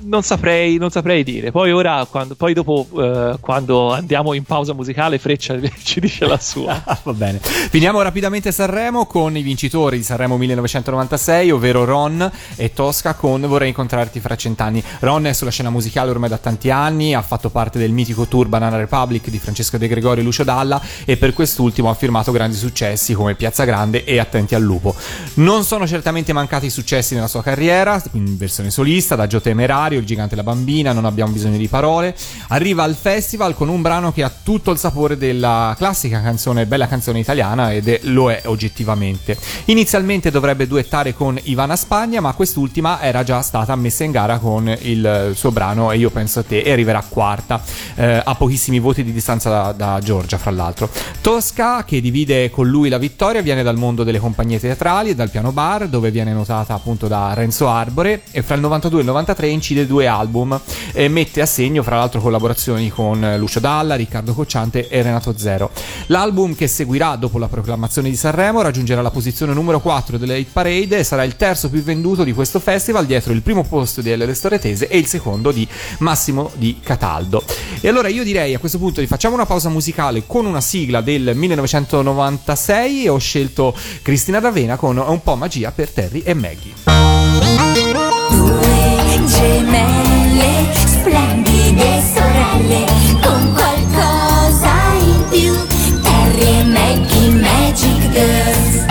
[0.04, 1.50] non saprei, non saprei dire.
[1.50, 6.38] Poi ora, quando, poi dopo, eh, quando andiamo in pausa musicale, Freccia ci dice la
[6.38, 6.82] sua.
[6.94, 7.38] Ah, Va bene.
[7.38, 13.68] Finiamo rapidamente Sanremo con i vincitori di Sanremo 1996, ovvero Ron e Tosca con Vorrei
[13.68, 14.82] incontrarti fra cent'anni.
[15.00, 18.48] Ron è sulla scena musicale ormai da tanti anni, ha fatto parte del mitico tour
[18.48, 22.56] Banana Republic di Francesco De Gregorio e Lucio Dalla e per quest'ultimo ha firmato grandi
[22.56, 24.94] successi come Piazza Grande e Attenti al lupo.
[25.34, 30.04] Non sono certamente mancati successi nella sua carriera, in versione solista, da Gio Temerario, Il
[30.04, 32.14] gigante e la bambina, Non abbiamo bisogno di parole.
[32.48, 36.86] Arriva al festival con un brano che ha tutto il sapore della classica canzone, bella
[36.86, 39.36] canzone italiana ed è- lo è oggettivamente.
[39.66, 44.74] Inizialmente dovrebbe duettare con Ivana Spagna, ma quest'ultima era già stata messa in gara con
[44.82, 47.60] il suo brano E io penso a te e arriverà quarta,
[47.96, 50.88] eh, a pochissimi voti di distanza da, da Giorgia, fra l'altro.
[51.20, 55.30] Tosca, che divide con lui la vittoria, viene dal mondo delle compagnie teatrali e dal
[55.30, 59.08] piano bar, dove viene notata appunto da Renzo Arbore e fra il 92 e il
[59.08, 60.58] 93 incide incide due album
[60.92, 65.34] e mette a segno fra l'altro collaborazioni con eh, Lucio Dalla, Riccardo Cocciante e Renato
[65.36, 65.70] Zero.
[66.06, 70.50] L'album che seguirà dopo la proclamazione di Sanremo raggiungerà la posizione numero 4 delle hit
[70.52, 74.14] parade e sarà il terzo più venduto di questo festival dietro il primo posto di
[74.14, 75.66] LL Storetese e il secondo di
[75.98, 77.42] Massimo di Cataldo.
[77.80, 81.00] E allora io direi a questo punto di facciamo una pausa musicale con una sigla
[81.00, 88.13] del 1996 e ho scelto Cristina D'Avena con Un po' magia per Terry e Maggie.
[89.26, 92.84] Gemelle, splendide sorelle,
[93.22, 95.54] con qualcosa in più.
[96.02, 98.84] Terry e Maggie, Magic Girls.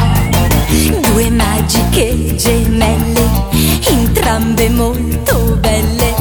[1.08, 3.30] Due magiche gemelle,
[3.88, 6.16] entrambe molto belle.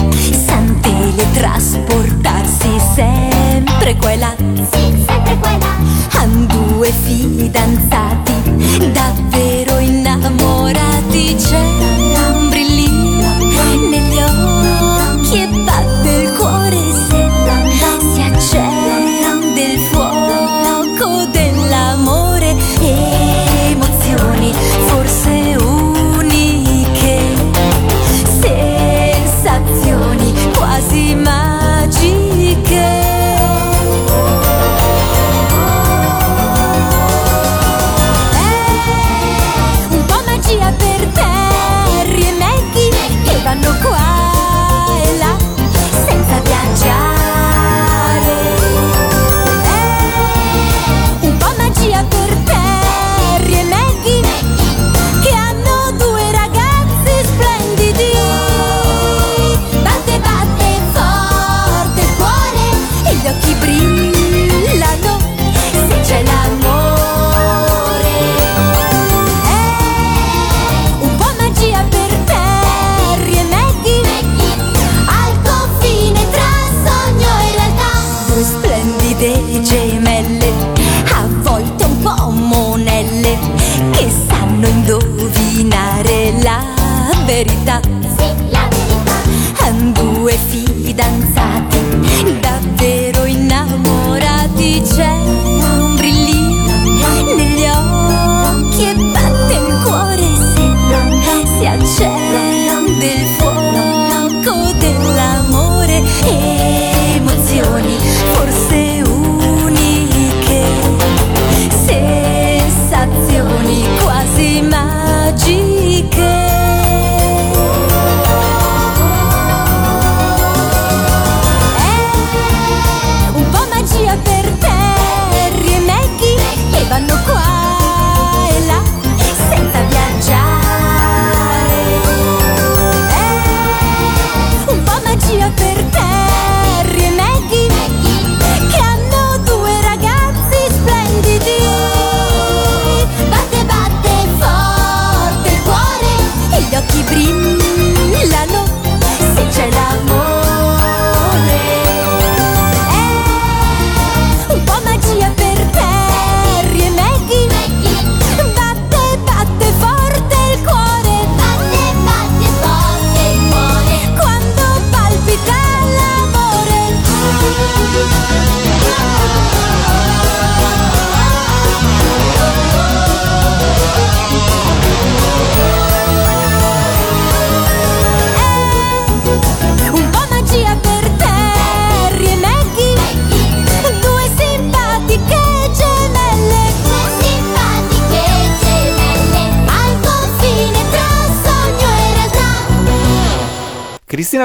[0.47, 4.35] San teletrasportarsi sempre qua e là.
[4.37, 5.75] sempre qua e là.
[6.21, 8.35] Han due fidanzati,
[8.93, 11.35] davvero innamorati.
[11.37, 11.92] C'è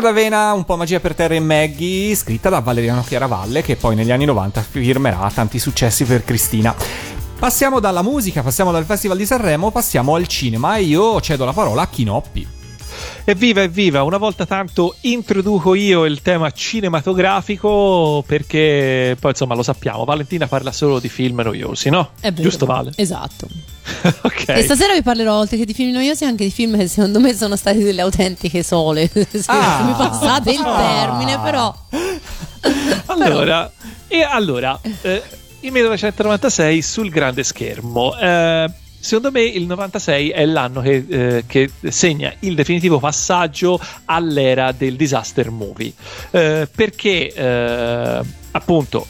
[0.08, 4.10] D'Avena, un po' magia per Terra e Maggie, scritta da Valeriano Chiaravalle, che poi negli
[4.10, 6.74] anni 90 firmerà tanti successi per Cristina.
[7.38, 11.52] Passiamo dalla musica, passiamo dal Festival di Sanremo, passiamo al cinema e io cedo la
[11.52, 12.48] parola a Chinoppi.
[13.26, 14.04] Evviva, evviva!
[14.04, 20.72] Una volta tanto introduco io il tema cinematografico perché poi insomma lo sappiamo, Valentina parla
[20.72, 22.12] solo di film noiosi, no?
[22.22, 22.44] È vero.
[22.44, 22.92] Giusto Vale?
[22.96, 23.77] Esatto.
[24.22, 24.50] ok.
[24.50, 27.34] E stasera vi parlerò oltre che di film noiosi anche di film che secondo me
[27.34, 29.10] sono stati delle autentiche sole.
[29.48, 29.84] Ah.
[29.84, 31.74] mi passate il termine, però.
[33.06, 33.72] Allora,
[34.08, 35.22] e allora eh,
[35.62, 38.18] il 1996 sul grande schermo.
[38.18, 38.70] Eh,
[39.00, 44.96] secondo me il 96 è l'anno che, eh, che segna il definitivo passaggio all'era del
[44.96, 45.94] disaster movie.
[46.32, 48.22] Eh, perché eh,
[48.52, 49.08] appunto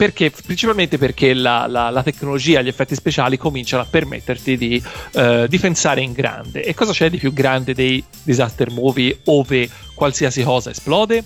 [0.00, 4.82] perché, principalmente perché la, la- la tecnologia, gli effetti speciali cominciano a permetterti di,
[5.12, 6.64] eh, di pensare in grande.
[6.64, 11.22] E cosa c'è di più grande dei disaster movie ove qualsiasi cosa esplode?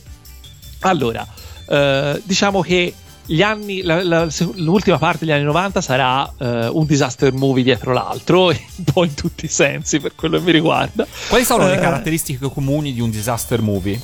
[0.81, 1.25] Allora,
[1.69, 2.93] eh, diciamo che
[3.27, 7.93] gli anni, la- la- l'ultima parte degli anni 90 sarà eh, un disaster movie dietro
[7.93, 11.07] l'altro, un po' in tutti i sensi per quello che mi riguarda.
[11.29, 14.01] Quali sono le Eh, caratteristiche comuni di un disaster movie?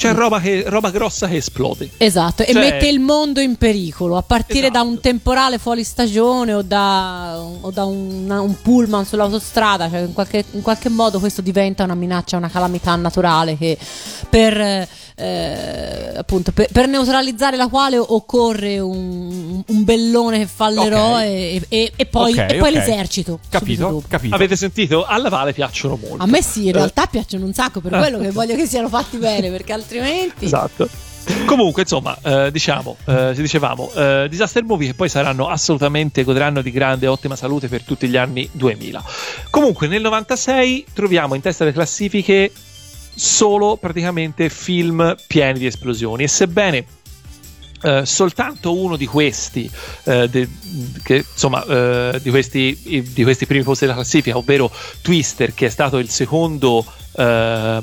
[0.00, 1.90] C'è roba, che- roba grossa che esplode.
[1.98, 4.88] Esatto, e Cioè- mette il mondo in pericolo a partire da Esatto.
[4.88, 9.90] un temporale fuori stagione o da, o da un, un pullman sull'autostrada.
[9.90, 13.76] Cioè in, qualche, in qualche modo questo diventa una minaccia, una calamità naturale che
[14.30, 14.88] per,
[15.20, 21.62] eh, appunto, per, per neutralizzare la quale occorre un, un bellone che fa l'eroe e,
[21.68, 22.74] e- e poi, Ok, e poi ok.
[22.74, 23.38] l'esercito.
[23.48, 24.02] Capito?
[24.08, 24.34] Capito.
[24.34, 25.04] Avete sentito?
[25.04, 26.22] Alla Vale piacciono molto.
[26.22, 28.88] A me sì, in Eh, realtà piacciono un sacco, per quello che voglio che siano
[28.88, 30.44] fatti bene, perché altrimenti...
[30.46, 30.88] Esatto.
[31.44, 36.70] Comunque, insomma, eh, diciamo, eh, dicevamo, eh, disaster movie che poi saranno assolutamente, godranno di
[36.70, 39.04] grande e ottima salute per tutti gli anni 2000.
[39.50, 42.50] Comunque, nel 96 troviamo in testa alle classifiche
[43.22, 46.84] solo praticamente film pieni di esplosioni e sebbene
[47.82, 49.70] eh, soltanto uno di questi,
[50.04, 50.48] eh, de-
[51.02, 52.78] che, insomma, eh, di, questi,
[53.12, 54.70] di questi primi posti della classifica, ovvero
[55.02, 56.84] Twister, che è stato il secondo, o-
[57.16, 57.82] è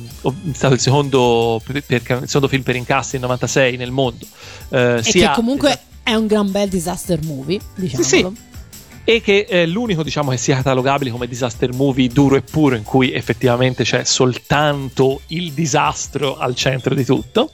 [0.53, 4.25] stato il secondo, per- per- il secondo film per incassi nel 96 nel mondo.
[4.69, 8.07] eh, E sia- che comunque è un gran bel disaster movie, diciamolo.
[8.07, 8.25] sì.
[9.09, 12.83] E che è l'unico diciamo che sia catalogabile come disaster movie duro e puro in
[12.83, 17.49] cui effettivamente c'è soltanto il disastro al centro di tutto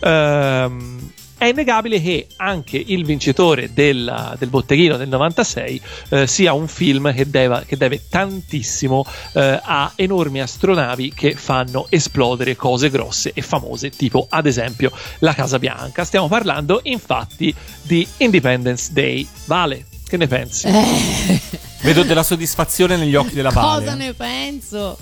[0.00, 5.80] Ehm, è innegabile che anche il vincitore della- del botteghino del 96
[6.10, 11.86] eh, sia un film che, deva- che deve tantissimo eh, a enormi astronavi che fanno
[11.88, 16.04] esplodere cose grosse e famose, tipo ad esempio la Casa Bianca.
[16.04, 19.26] Stiamo parlando infatti di Independence Day.
[19.46, 20.66] Vale, che ne pensi?
[20.66, 21.40] Eh,
[21.80, 23.82] Vedo della soddisfazione negli occhi della Vale.
[23.82, 24.98] Cosa ne penso?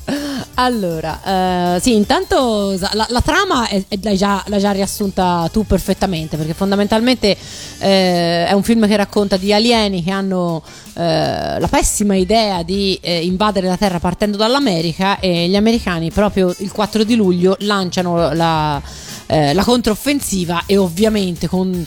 [0.54, 5.66] Allora, eh, sì, intanto la, la trama è- è- l'hai, già, l'hai già riassunta tu
[5.66, 7.36] perfettamente, perché fondamentalmente
[7.78, 10.62] eh, è un film che racconta di alieni che hanno
[10.94, 16.54] eh, la pessima idea di eh, invadere la Terra partendo dall'America e gli americani proprio
[16.58, 18.80] il 4 di luglio lanciano la,
[19.26, 21.84] eh, la controffensiva e ovviamente con...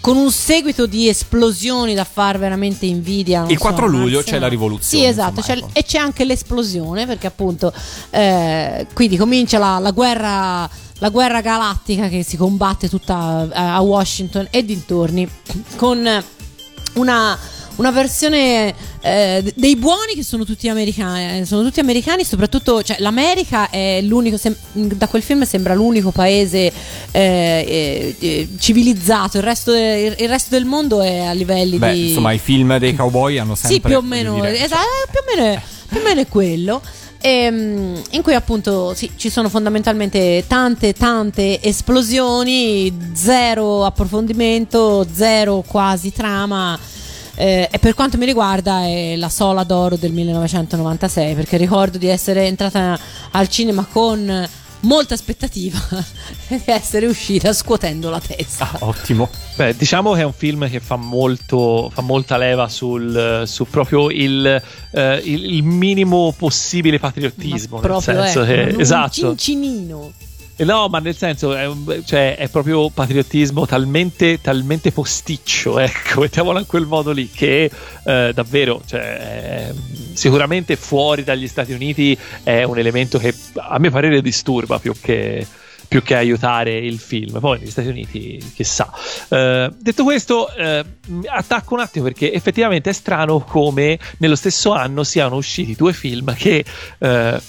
[0.00, 3.44] Con un seguito di esplosioni da far veramente invidia.
[3.48, 5.68] Il so, 4 luglio anzi, c'è la rivoluzione, Sì, esatto, c'è- ecco.
[5.72, 7.72] e c'è anche l'esplosione perché appunto
[8.10, 10.68] eh, quindi comincia la, la guerra
[11.02, 15.26] la guerra galattica che si combatte tutta a, a Washington e dintorni
[15.76, 16.06] con
[16.94, 17.38] una,
[17.80, 23.70] una versione eh, dei buoni che sono tutti americani sono tutti americani soprattutto cioè, l'America
[23.70, 26.70] è l'unico sem- da quel film sembra l'unico paese
[27.10, 31.92] eh, eh, eh, civilizzato il resto, de- il resto del mondo è a livelli Beh,
[31.92, 33.74] di insomma, i film dei cowboy hanno sempre.
[33.74, 36.28] sì, più o meno, dire, esatto, eh, più, o meno è, più o meno è
[36.28, 36.82] quello.
[37.22, 46.12] Ehm, in cui appunto sì, ci sono fondamentalmente tante tante esplosioni, zero approfondimento, zero quasi
[46.12, 46.78] trama.
[47.40, 52.06] Eh, e per quanto mi riguarda è la sola d'oro del 1996 perché ricordo di
[52.08, 52.98] essere entrata
[53.30, 54.48] al cinema con
[54.82, 55.78] molta aspettativa
[56.48, 58.70] e di essere uscita scuotendo la testa.
[58.72, 59.28] Ah, ottimo.
[59.56, 64.10] Beh, diciamo che è un film che fa, molto, fa molta leva sul, su proprio
[64.10, 67.80] il, eh, il- il minimo possibile patriottismo.
[67.80, 69.10] Ma nel senso ecco, che, un esatto.
[69.10, 70.12] cincinino.
[70.60, 71.70] Eh, No, ma nel senso è,
[72.04, 77.70] cioè, è proprio patriottismo talmente, talmente posticcio, ecco, mettiamolo in quel modo lì, che
[78.04, 79.74] eh, davvero, cioè, è-
[80.12, 85.46] sicuramente fuori dagli Stati Uniti è un elemento che a mio parere disturba più che,
[85.88, 87.40] più che aiutare il film.
[87.40, 88.92] Poi negli Stati Uniti, chissà.
[89.30, 90.84] Eh, detto questo, eh,
[91.24, 96.34] attacco un attimo perché effettivamente è strano come nello stesso anno siano usciti due film
[96.34, 96.62] che...
[96.98, 97.40] eh,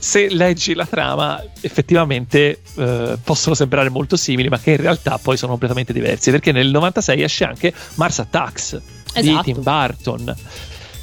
[0.00, 5.36] se leggi la trama, effettivamente eh, possono sembrare molto simili, ma che in realtà poi
[5.36, 6.30] sono completamente diversi.
[6.32, 8.80] Perché nel 96 esce anche Mars Attacks
[9.14, 9.42] di Esatto.
[9.42, 10.34] Tim Burton,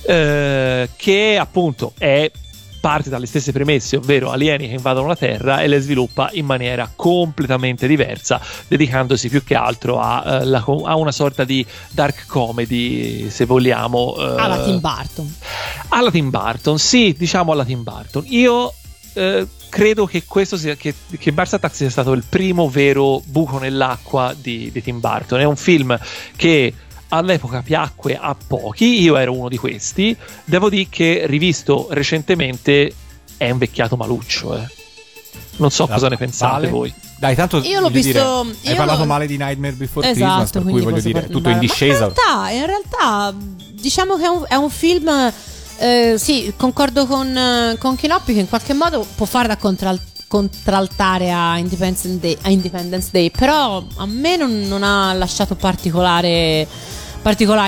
[0.06, 2.30] eh, che appunto è
[2.80, 6.90] parte dalle stesse premesse, ovvero alieni che invadono la Terra e le sviluppa in maniera
[6.96, 13.30] completamente diversa, dedicandosi più che altro a, eh, la- a una sorta di dark comedy,
[13.30, 14.16] se vogliamo.
[14.18, 15.36] eh, alla Tim Burton.
[15.90, 18.24] alla Tim Burton, sì, diciamo alla Tim Burton.
[18.28, 18.74] Io
[19.18, 23.58] eh, credo che questo sia che, che Mars Attacks sia stato il primo vero buco
[23.60, 25.40] nell'acqua di, di Tim Burton.
[25.40, 25.98] È un film
[26.36, 26.74] che
[27.10, 30.16] all'epoca piacque a pochi, io ero uno di questi.
[30.46, 32.94] Devo dire che rivisto recentemente
[33.38, 34.58] è invecchiato maluccio.
[34.58, 34.68] eh.
[35.58, 36.68] Non so La- cosa ne pensate Vale?
[36.70, 36.94] voi.
[37.20, 38.12] Dai, tanto Io l'ho visto-
[38.44, 41.20] dire, io hai parlato l'ho- male di Nightmare Before Esatto, Christmas, per cui voglio dire,
[41.22, 42.12] par- tutto in discesa.
[42.14, 43.36] Ma in realtà, in realtà,
[43.74, 45.34] diciamo che è un, è un film.
[45.78, 50.00] Eh, sì, concordo con, eh, con Chinoppi che in qualche modo può fare da contral-
[50.28, 56.78] contraltare a Independence, Day, a Independence Day, però a me non, non ha lasciato particolari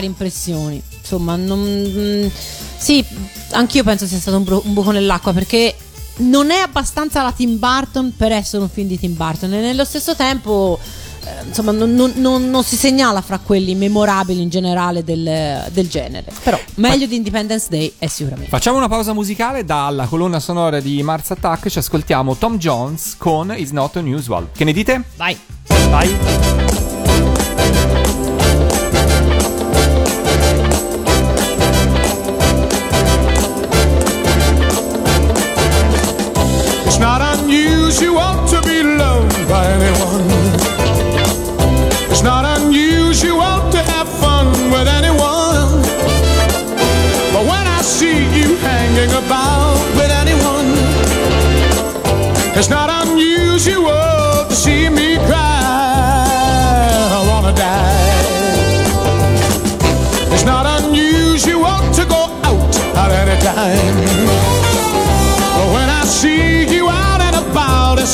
[0.05, 0.82] impressioni.
[0.99, 2.28] Insomma, non, mm,
[2.78, 3.03] sì,
[3.51, 5.76] anch'io penso sia stato un, bru- un buco nell'acqua perché
[6.18, 9.86] non è abbastanza la Tim Burton per essere un film di Tim Burton e nello
[9.86, 10.78] stesso tempo
[11.46, 16.32] insomma non, non- non- non si segnala fra quelli memorabili in generale del, del genere
[16.44, 21.02] però meglio di Independence Day è sicuramente Facciamo una pausa musicale dalla colonna sonora di
[21.04, 24.50] Mars Attack, ci ascoltiamo Tom Jones con It's Not Unusual.
[24.56, 25.04] Che ne dite?
[25.16, 25.38] vai
[25.90, 26.10] Vai.
[36.86, 40.29] It's not unusual to be loved by anyone.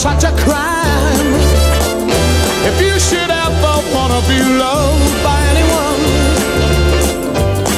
[0.05, 1.33] Such a crime.
[2.69, 6.01] If you should ever wanna be loved by anyone,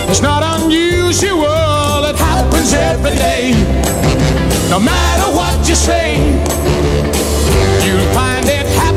[0.10, 2.04] it's not unusual.
[2.12, 3.46] It happens every day.
[4.70, 6.08] No matter what you say,
[7.86, 8.97] you'll find it happens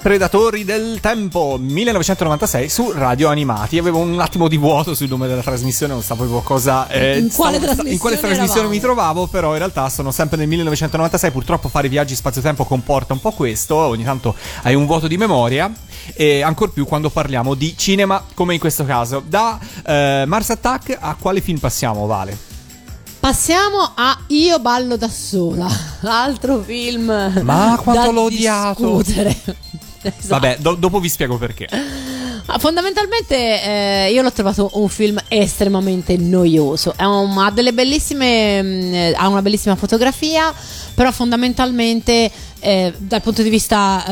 [0.00, 3.76] Predatori del Tempo 1996 su Radio Animati.
[3.78, 6.88] Avevo un attimo di vuoto sul nome della trasmissione, non sapevo cosa.
[6.88, 8.70] eh, In quale stavo- trasmissione in quale trasmissione eravamo?
[8.74, 11.30] mi trovavo, però in realtà sono sempre nel 1996.
[11.30, 13.74] Purtroppo fare viaggi spazio-tempo comporta un po' questo.
[13.76, 15.70] Ogni tanto hai un vuoto di memoria.
[16.14, 19.22] E ancor più quando parliamo di cinema, come in questo caso.
[19.26, 22.48] Da eh, Mars Attack a quale film passiamo, Vale?
[23.20, 25.68] passiamo a Io ballo da sola
[26.08, 27.04] altro film
[27.42, 29.02] Ma quanto l'ho odiato.
[30.18, 30.28] Esatto.
[30.28, 31.66] Vabbè, do- dopo vi spiego perché.
[32.46, 33.36] Ah, Fondamentalmente
[34.06, 36.94] eh, io l'ho trovato un film estremamente noioso.
[36.98, 38.62] Un- ha delle bellissime.
[38.62, 40.52] mh, eh, ha una bellissima fotografia,
[40.94, 42.30] però fondamentalmente
[42.62, 44.04] eh, dal punto di vista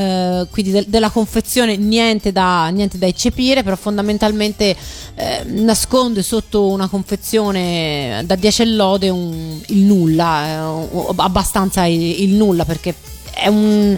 [0.43, 4.77] eh, quindi del- della confezione niente da, niente da eccepire, però fondamentalmente
[5.17, 12.35] eh, nasconde sotto una confezione da 10 lode un- il nulla, eh, abbastanza il, il
[12.35, 12.95] nulla perché
[13.35, 13.97] è un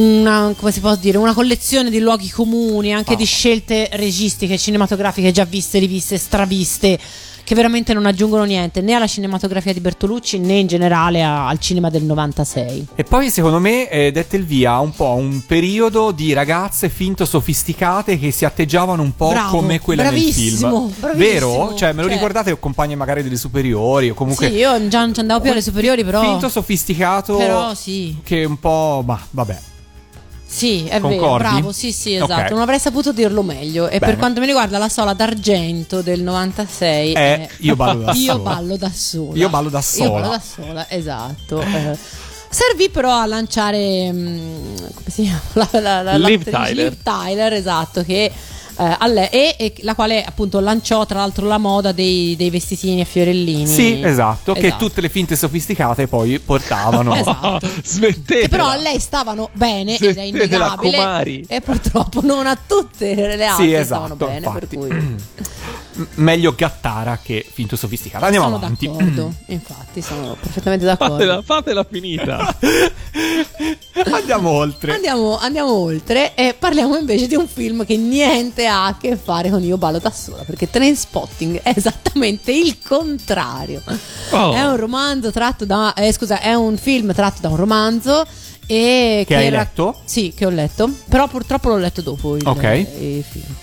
[0.00, 5.30] una, come si può dire, una collezione di luoghi comuni, anche di scelte registiche, cinematografiche
[5.30, 6.98] già viste, riviste, straviste,
[7.42, 11.58] che veramente non aggiungono niente né alla cinematografia di Bertolucci né in generale a- al
[11.58, 12.86] cinema del 96.
[12.94, 17.24] E poi secondo me eh, dette il via un po' un periodo di ragazze finto
[17.24, 20.94] sofisticate che si atteggiavano un po' Bravo, come quella bravissimo, film.
[21.00, 21.16] bravissimo.
[21.64, 21.74] Vero?
[21.74, 25.12] Cioè, me lo Cioè- ricordate compagni magari delle superiori o comunque Sì, io già non
[25.12, 26.20] ci andavo più alle superiori, però.
[26.22, 28.16] finto sofisticato Però sì.
[28.22, 29.58] che un po' ma vabbè.
[30.52, 31.48] Sì, è vero, Concordi?
[31.48, 32.32] bravo, sì, sì, esatto.
[32.42, 32.50] Ok.
[32.50, 33.86] Non avrei saputo dirlo meglio.
[33.86, 34.12] E Bene.
[34.12, 38.76] per quanto mi riguarda, la sola d'argento del 96 È Io ballo da Io ballo
[38.76, 39.36] da sola.
[39.38, 40.10] Io ballo da Io sola.
[40.10, 41.60] ballo da sola, esatto.
[41.60, 41.96] Eh,
[42.48, 44.10] servì però a lanciare.
[44.12, 45.40] mm, come si chiama?
[45.70, 46.74] La, la, la, Liv Tyler.
[46.74, 48.02] Liv Tyler, esatto.
[48.02, 48.32] Che.
[48.80, 52.48] Eh, a lei- e, e la quale appunto lanciò tra l'altro la moda dei, dei
[52.50, 54.86] vestitini a fiorellini Sì, esatto, che Esatto.
[54.86, 57.14] tutte le finte sofisticate poi portavano.
[57.20, 57.68] Esatto.
[57.84, 58.40] Smettetela.
[58.42, 63.44] che però a lei stavano bene ed è innegabile e purtroppo non a tutte le
[63.44, 64.76] altre Sì, stavano esatto, bene per infatti.
[64.76, 65.16] cui m-
[66.14, 68.24] meglio gattara che finto sofisticata.
[68.24, 68.86] Andiamo sono avanti.
[68.86, 71.14] d'accordo, infatti, sono perfettamente d'accordo.
[71.14, 72.56] Fatela, fatela finita.
[74.12, 74.94] Andiamo oltre.
[74.94, 79.50] Andiamo, andiamo oltre e parliamo invece di un film che niente ha a che fare
[79.50, 83.82] con Io ballo da sola, perché Trainspotting è esattamente il contrario.
[84.30, 84.52] Oh.
[84.52, 88.24] È un romanzo tratto da eh, scusa, è un film tratto da un romanzo
[88.66, 90.00] e Che hai ra- letto?
[90.04, 92.62] Sì, che ho letto, però purtroppo l'ho letto dopo il, Ok.
[92.98, 93.54] il film.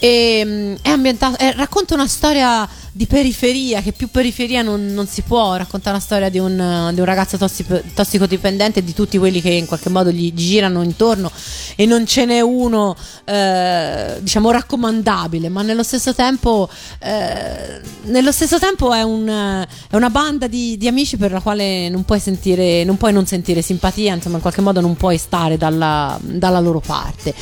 [0.00, 5.06] E, mm, è ambientato, eh, racconta una storia di periferia, che più periferia non, non
[5.06, 5.54] si può.
[5.56, 7.64] Racconta una storia di un, di un ragazzo tossi-
[7.94, 11.30] tossicodipendente e di tutti quelli che in qualche modo gli girano intorno
[11.76, 16.68] e non ce n'è uno, eh, diciamo, raccomandabile, ma nello stesso tempo,
[16.98, 21.88] eh, nello stesso tempo è, un, è una banda di, di amici per la quale
[21.88, 25.56] non puoi sentire, non puoi non sentire simpatia, insomma, in qualche modo non puoi stare
[25.56, 27.32] dalla, dalla loro parte.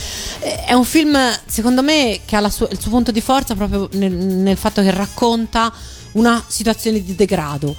[0.41, 3.55] Eh, È un film, secondo me, che ha la sua- il suo punto di forza
[3.55, 5.37] proprio nel, nel fatto che racconta
[6.13, 7.77] una situazione di degrado.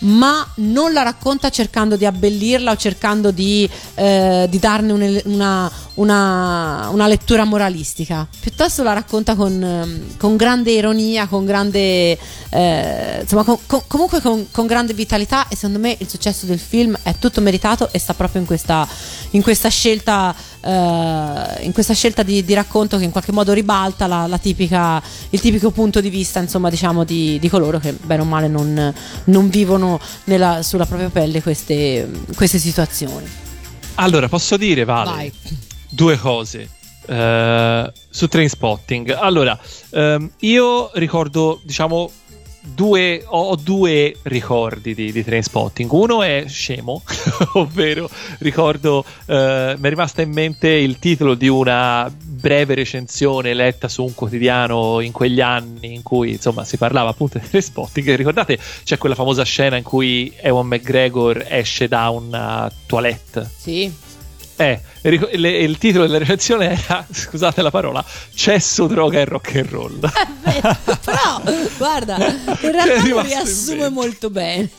[0.00, 5.70] Ma non la racconta cercando di abbellirla o cercando di, eh, di darne un- una,
[5.94, 8.26] una- una lettura moralistica.
[8.38, 12.18] Piuttosto la racconta con, ehm, con grande ironia, con grande.
[12.50, 15.48] eh, insomma, con- con- comunque con grande vitalità.
[15.48, 18.86] E secondo me il successo del film è tutto meritato e sta proprio in questa,
[19.30, 20.34] in questa scelta.
[20.64, 25.02] Eh, in questa scelta di, di racconto che in qualche modo ribalta la, la tipica,
[25.30, 28.92] il tipico punto di vista insomma diciamo di, di coloro che bene o male non,
[29.24, 33.26] non vivono nella- sulla propria pelle queste, queste situazioni
[33.96, 35.32] Allora, posso dire, Vale, Vai.
[35.90, 36.68] due cose
[37.06, 39.10] eh, su Trainspotting.
[39.10, 39.58] Allora,
[39.90, 42.10] ehm, io ricordo, diciamo,
[42.64, 45.90] due, ho, due ricordi di, di Trainspotting.
[45.90, 47.02] Uno è scemo,
[47.54, 48.08] ovvero
[48.38, 54.04] ricordo, eh, mi è rimasta in mente il titolo di una breve recensione letta su
[54.04, 58.14] un quotidiano in quegli anni in cui insomma si parlava appunto di Trainspotting.
[58.14, 63.92] Ricordate c'è quella famosa scena in cui Ewan McGregor esce da una toilette sì
[64.56, 69.70] eh, le- il titolo della recensione era, scusate la parola, cesso, droga e rock and
[69.70, 69.98] roll.
[71.04, 71.42] però
[71.76, 74.70] guarda in realtà lo riassume molto bene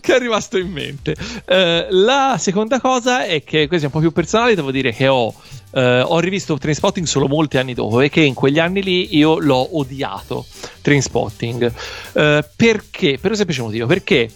[0.00, 1.16] che è rimasto in mente.
[1.46, 5.08] Eh, la seconda cosa è che, questo è un po' più personale, devo dire che
[5.08, 5.32] ho,
[5.72, 9.38] eh, ho rivisto Trainspotting solo molti anni dopo e che in quegli anni lì io
[9.38, 10.44] l'ho odiato,
[10.82, 11.72] Trainspotting.
[12.12, 13.18] Eh, perché?
[13.20, 14.30] Per un semplice motivo, perché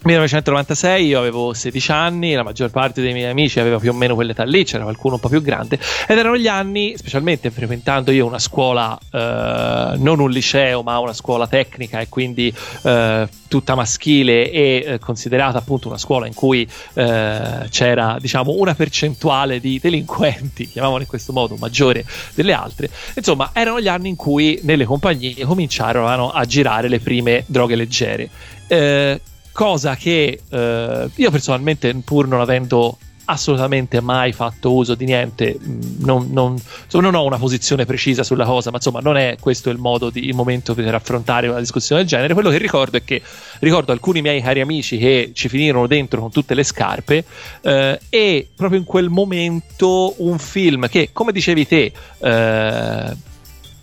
[0.00, 4.14] 1996 io avevo 16 anni, la maggior parte dei miei amici aveva più o meno
[4.14, 8.24] quell'età lì, c'era qualcuno un po' più grande ed erano gli anni, specialmente frequentando io
[8.24, 14.52] una scuola, eh, non un liceo ma una scuola tecnica e quindi eh, tutta maschile
[14.52, 20.68] e eh, considerata appunto una scuola in cui eh, c'era diciamo una percentuale di delinquenti,
[20.68, 22.88] chiamiamolo in questo modo, maggiore delle altre.
[23.14, 28.28] Insomma, erano gli anni in cui nelle compagnie cominciarono a girare le prime droghe leggere.
[28.68, 29.20] Eh,
[29.58, 36.04] cosa che eh, io personalmente, pur non avendo assolutamente mai fatto uso di niente, mh,
[36.04, 36.52] non, non-
[36.84, 40.10] insomma, non ho una posizione precisa sulla cosa, ma insomma non è questo il modo,
[40.10, 42.34] di, il momento per affrontare una discussione del genere.
[42.34, 43.20] Quello che ricordo è che
[43.58, 47.24] ricordo alcuni miei cari amici che ci finirono dentro con tutte le scarpe
[47.62, 53.16] eh, e proprio in quel momento un film che, come dicevi te, eh,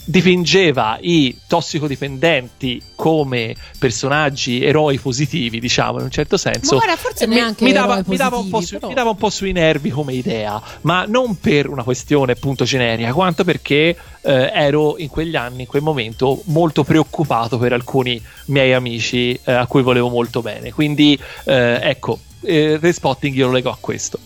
[0.06, 6.76] dipingeva i tossicodipendenti come personaggi eroi positivi, diciamo in un certo senso.
[6.76, 8.94] Ma guarda, forse E mi- mi, dava, eroi mi dava un po' positivi, su- mi
[8.94, 13.44] dava un po' sui nervi come idea, ma non per una questione appunto generica, quanto
[13.44, 19.38] perché eh, ero in quegli anni, in quel momento, molto preoccupato per alcuni miei amici
[19.44, 20.72] eh, a cui volevo molto bene.
[20.72, 24.20] Quindi eh, ecco, eh, Respotting io lo leggo a questo.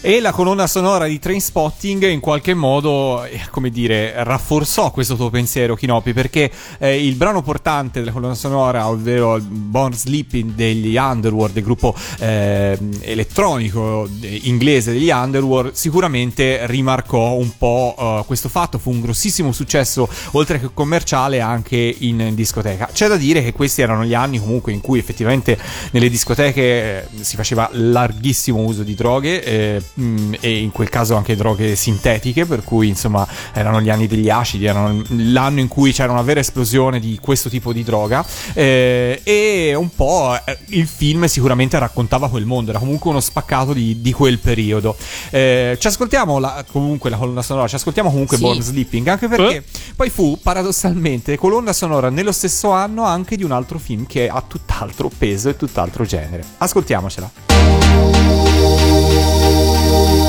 [0.00, 5.28] E la colonna sonora di Trainspotting in qualche modo, eh, come dire, rafforzò questo tuo
[5.28, 6.48] pensiero, Kinopi, perché
[6.78, 12.78] eh, il brano portante della colonna sonora, ovvero Born Sleeping degli Underworld, il gruppo eh,
[13.00, 18.78] elettronico inglese degli Underworld, sicuramente rimarcò un po' eh, questo fatto.
[18.78, 22.88] Fu un grossissimo successo, oltre che commerciale, anche in discoteca.
[22.92, 25.58] C'è da dire che questi erano gli anni comunque in cui effettivamente
[25.90, 31.14] nelle discoteche eh, si faceva larghissimo uso di droghe eh, mh, e in quel caso
[31.16, 35.92] anche droghe sintetiche, per cui insomma erano gli anni degli acidi, erano l'anno in cui
[35.92, 38.24] c'era una vera esplosione di questo tipo di droga
[38.54, 43.72] eh, e un po' eh, il film sicuramente raccontava quel mondo, era comunque uno spaccato
[43.72, 44.96] di, di quel periodo.
[45.30, 48.42] Eh, ci ascoltiamo la- comunque la colonna sonora, ci ascoltiamo comunque Sì.
[48.42, 49.64] Born Sleeping, anche perché
[49.96, 54.42] poi fu paradossalmente colonna sonora nello stesso anno anche di un altro film che ha
[54.46, 56.44] tutt'altro peso e tutt'altro genere.
[56.58, 58.57] Ascoltiamocela.
[58.78, 60.27] Música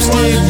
[0.00, 0.49] Slave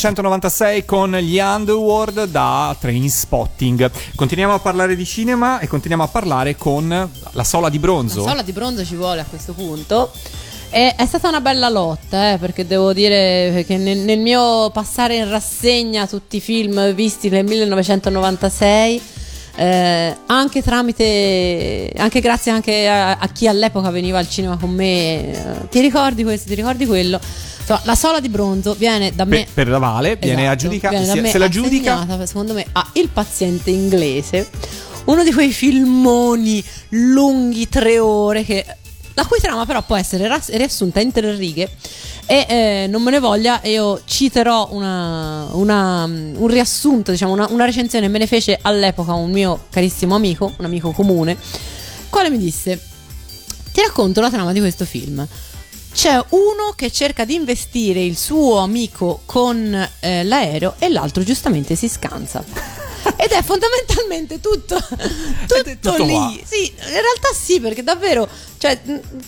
[0.00, 3.90] 1996 con gli Underworld da Train Spotting.
[4.14, 8.24] Continuiamo a parlare di cinema e continuiamo a parlare con la sola di bronzo.
[8.24, 10.10] La sola di bronzo ci vuole a questo punto.
[10.70, 15.16] E è stata una bella lotta, eh, perché devo dire che nel, nel mio passare
[15.16, 19.02] in rassegna tutti i film visti nel 1996,
[19.56, 25.30] eh, anche tramite, anche grazie anche a, a chi all'epoca veniva al cinema con me,
[25.30, 27.20] eh, ti ricordi questo, ti ricordi quello?
[27.70, 30.98] Insomma, la sola di bronzo viene da me Per, per la Vale viene Esatto, aggiudicata.
[30.98, 34.48] viene se- se la giudica secondo me a Il paziente inglese
[35.04, 38.64] uno di quei filmoni lunghi tre ore che
[39.14, 41.70] la cui trama però può essere riassunta in tre righe
[42.26, 47.64] e eh, non me ne voglia io citerò una- una- un riassunto diciamo una, una
[47.64, 51.36] recensione me ne fece all'epoca un mio carissimo amico un amico comune
[52.08, 52.80] quale mi disse
[53.72, 55.26] ti racconto la trama di questo film
[55.92, 61.74] c'è uno che cerca di investire il suo amico con eh, l'aereo e l'altro giustamente
[61.74, 62.44] si scansa.
[63.16, 66.12] Ed è fondamentalmente tutto, tutto, tutto lì.
[66.12, 66.32] qua.
[66.44, 68.28] Sì, in realtà sì, perché davvero,
[68.60, 68.78] cioè,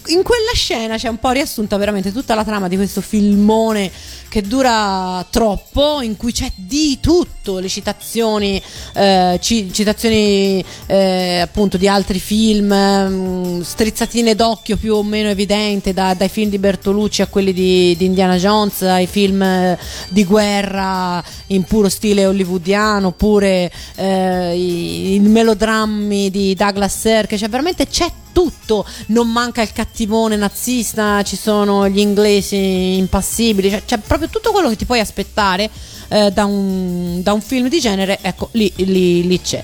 [0.08, 3.90] in quella scena c'è un po' riassunta veramente tutta la trama di questo filmone
[4.28, 8.60] che dura troppo, in cui c'è di tutto, le citazioni,
[8.92, 15.94] eh, ci- citazioni eh, appunto di altri film, mh, strizzatine d'occhio più o meno evidente,
[15.94, 19.78] da- dai film di Bertolucci a quelli di, di Indiana Jones, ai film eh,
[20.10, 27.48] di guerra in puro stile hollywoodiano, oppure eh, i, i melodrammi di Douglas Sirk, cioè
[27.48, 33.98] veramente c'è tutto, non manca il cattivone nazista, ci sono gli inglesi impassibili, cioè c'è
[33.98, 35.70] proprio tutto quello che ti puoi aspettare
[36.08, 39.62] eh, da, un, da un film di genere, ecco lì, lì- lì c'è.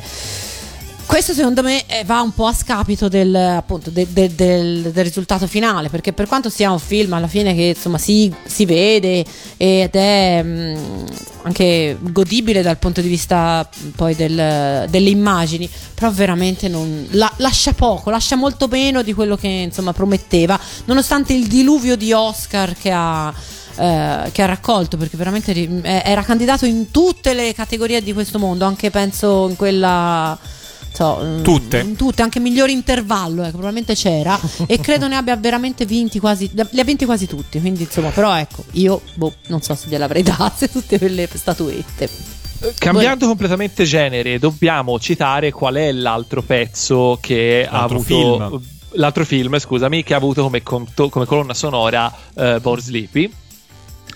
[1.09, 5.05] Questo secondo me eh, va un po' a scapito del, appunto, de- de- del, del
[5.05, 9.25] risultato finale, perché per quanto sia un film alla fine che insomma si, si vede
[9.57, 11.05] ed è mh,
[11.45, 17.33] anche godibile dal punto di vista mh, poi del- delle immagini, però veramente non, la-
[17.39, 22.75] lascia poco, lascia molto meno di quello che insomma prometteva, nonostante il diluvio di Oscar
[22.75, 23.33] che ha
[23.81, 28.39] eh, che ha raccolto perché veramente eh, era candidato in tutte le categorie di questo
[28.39, 30.37] mondo, anche penso in quella
[30.99, 31.95] so, mm, Tutte.
[31.97, 36.81] tutte, anche miglior intervallo, ecco, probabilmente c'era e credo ne abbia veramente vinti quasi, li
[36.81, 40.69] ha vinti quasi tutti, quindi insomma, però ecco, io boh, non so se gliel'avrei date
[40.69, 42.09] tutte quelle statuette.
[42.77, 48.05] Cambiando completamente genere, dobbiamo citare qual è l'altro pezzo che ha L'altro avuto.
[48.49, 48.61] film.
[48.93, 53.33] L'altro film, scusami, che ha avuto come, conto- come colonna sonora eh, Born Sleepy.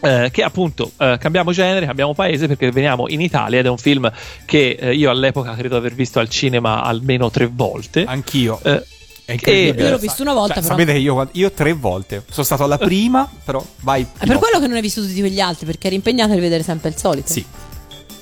[0.02, 3.78] Eh, che appunto eh, cambiamo genere, cambiamo paese perché veniamo in Italia ed è un
[3.78, 4.10] film
[4.44, 8.04] che eh, io all'epoca credo aver visto al cinema almeno tre volte.
[8.04, 8.58] Anch'io.
[8.62, 8.84] Eh,
[9.24, 9.84] È incredibile.
[9.84, 10.74] Io l'ho visto una volta, Cioè, però.
[10.74, 12.24] Sapete che io, io tre volte.
[12.28, 14.02] Sono stato alla prima, però vai.
[14.18, 16.62] È per quello che non hai visto tutti quegli altri, perché eri impegnato a rivedere
[16.64, 17.30] sempre il solito.
[17.32, 17.44] Sì.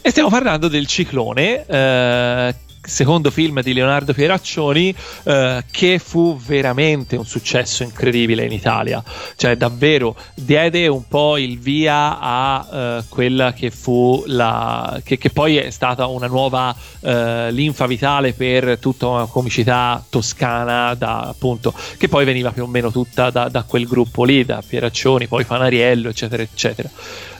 [0.03, 4.95] E stiamo parlando del Ciclone, eh, secondo film di Leonardo Pieraccioni,
[5.25, 9.03] eh, che fu veramente un successo incredibile in Italia.
[9.37, 15.01] Cioè, davvero diede un po' il via a eh, quella che fu la.
[15.05, 20.95] Che, che poi è stata una nuova eh, linfa vitale per tutta una comicità toscana,
[20.95, 24.63] da, appunto, che poi veniva più o meno tutta da, da quel gruppo lì, da
[24.67, 26.89] Pieraccioni, poi Fanariello, eccetera, eccetera.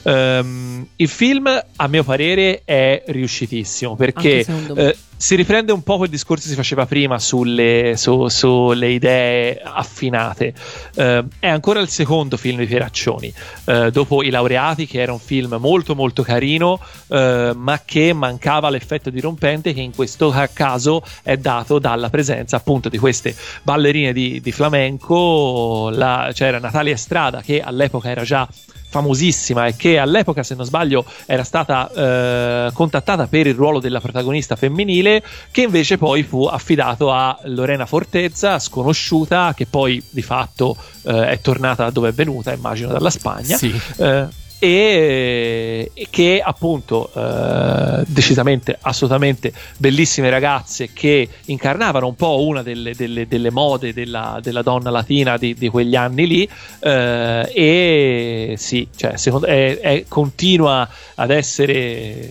[0.03, 4.45] Ehm, il film, a mio parere, è riuscitissimo perché
[4.75, 9.61] eh, si riprende un po' quel discorso che si faceva prima sulle, su- sulle idee
[9.63, 10.53] affinate.
[10.95, 13.31] Eh, è ancora il secondo film di Pieraccioni,
[13.65, 18.69] eh, dopo I Laureati, che era un film molto molto carino, eh, ma che mancava
[18.71, 24.13] l'effetto dirompente che in questo ca- caso è dato dalla presenza appunto di queste ballerine
[24.13, 25.89] di, di flamenco.
[25.91, 28.47] La- c'era Natalia Estrada che all'epoca era già
[28.91, 34.01] famosissima e che all'epoca, se non sbaglio, era stata eh, contattata per il ruolo della
[34.01, 40.75] protagonista femminile, che invece poi fu affidato a Lorena Fortezza, sconosciuta, che poi di fatto
[41.03, 43.55] eh, è tornata dove è venuta, immagino dalla Spagna.
[43.55, 43.73] Sì.
[43.97, 52.61] Eh, e, e che appunto eh, decisamente assolutamente bellissime ragazze che incarnavano un po' una
[52.61, 58.53] delle, delle- delle mode della, della donna latina di, di quegli anni lì eh, e
[58.57, 62.29] sì cioè, secondo, è- è- continua ad essere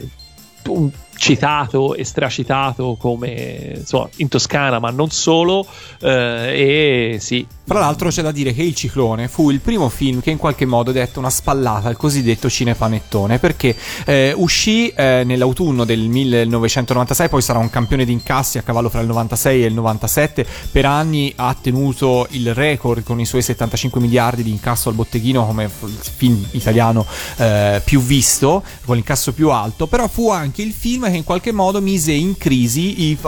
[0.68, 0.88] un-
[1.20, 5.66] citato e stracitato come insomma, in Toscana ma non solo
[6.00, 10.20] eh, e sì Tra l'altro c'è da dire che Il Ciclone fu il primo film
[10.20, 13.76] che in qualche modo dette una spallata al cosiddetto cinepanettone perché
[14.06, 19.02] eh, uscì eh, nell'autunno del 1996, poi sarà un campione di incassi a cavallo fra
[19.02, 24.00] il 96 e il 97, per anni ha tenuto il record con i suoi 75
[24.00, 27.06] miliardi di incasso al botteghino come film italiano
[27.36, 31.52] eh, più visto, con l'incasso più alto, però fu anche il film che in qualche
[31.52, 33.18] modo mise in crisi i,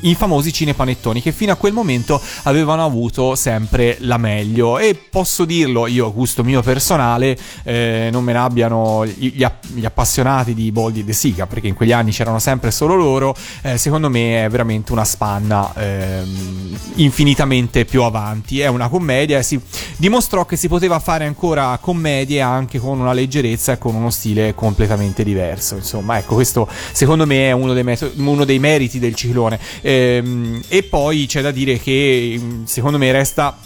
[0.00, 4.78] i famosi cinepanettoni che fino a quel momento avevano avuto sempre la meglio.
[4.78, 9.66] E posso dirlo io a gusto mio personale eh, non me ne abbiano gli, app-
[9.66, 13.34] gli appassionati di Boldi e De Sica perché in quegli anni c'erano sempre solo loro
[13.62, 18.60] eh, secondo me è veramente una spanna ehm, infinitamente più avanti.
[18.60, 19.60] È una commedia e si
[19.96, 24.54] dimostrò che si poteva fare ancora commedie anche con una leggerezza e con uno stile
[24.54, 25.76] completamente diverso.
[25.76, 29.58] Insomma ecco questo secondo me è uno dei, meto- uno dei meriti del ciclone.
[29.80, 33.56] Ehm, e poi c'è da dire che mm, secondo me resta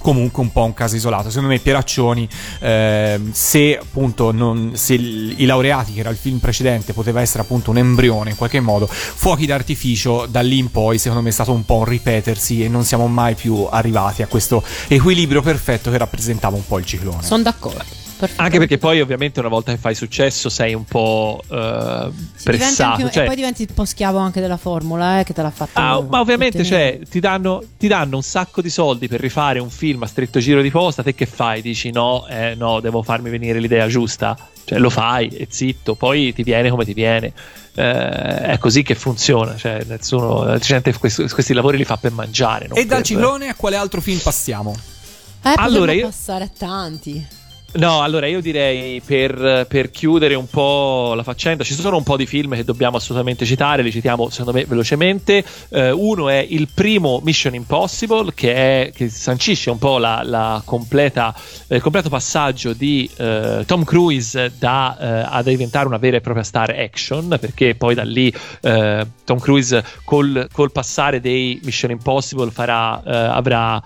[0.00, 1.28] comunque un po' un caso isolato.
[1.28, 2.28] Secondo me Pieraccioni,
[2.60, 7.70] ehm, se appunto non, se i laureati, che era il film precedente, poteva essere appunto
[7.70, 11.52] un embrione in qualche modo, fuochi d'artificio, da lì in poi secondo me è stato
[11.52, 15.98] un po' un ripetersi e non siamo mai più arrivati a questo equilibrio perfetto che
[15.98, 17.22] rappresentava un po' il ciclone.
[17.22, 18.07] Sono d'accordo.
[18.18, 18.42] Perfetto.
[18.42, 22.10] Anche perché poi ovviamente una volta che fai successo sei un po' eh,
[22.42, 23.02] pressato.
[23.02, 25.50] anche- cioè- E poi diventi un po' schiavo anche della formula, eh, che te l'ha
[25.50, 25.80] fatta.
[25.80, 29.70] Ah, ma ovviamente cioè, ti, danno, ti danno un sacco di soldi per rifare un
[29.70, 31.02] film a stretto giro di posta.
[31.04, 31.62] Te che fai?
[31.62, 34.36] Dici no, eh, no, devo farmi venire l'idea giusta.
[34.64, 37.32] Cioè, lo fai e zitto, poi ti viene come ti viene.
[37.74, 39.56] Eh, è così che funziona.
[39.56, 42.66] Cioè, nessuno, gente questi, questi lavori li fa per mangiare.
[42.74, 44.74] E dal per- ciclone a quale altro film passiamo?
[44.74, 47.24] Eh, Allora, allora io- passare a tanti.
[47.70, 52.16] No, allora io direi per, per chiudere un po' la faccenda, ci sono un po'
[52.16, 55.44] di film che dobbiamo assolutamente citare, li citiamo secondo me velocemente.
[55.68, 60.62] Eh, uno è il primo Mission Impossible, che, è, che sancisce un po' la, la
[60.64, 61.34] completa,
[61.66, 66.44] eh, il completo passaggio di eh, Tom Cruise da, eh, diventare una vera e propria
[66.44, 68.32] star action, perché poi da lì
[68.62, 73.80] eh, Tom Cruise col, col passare dei Mission Impossible farà, eh, avrà,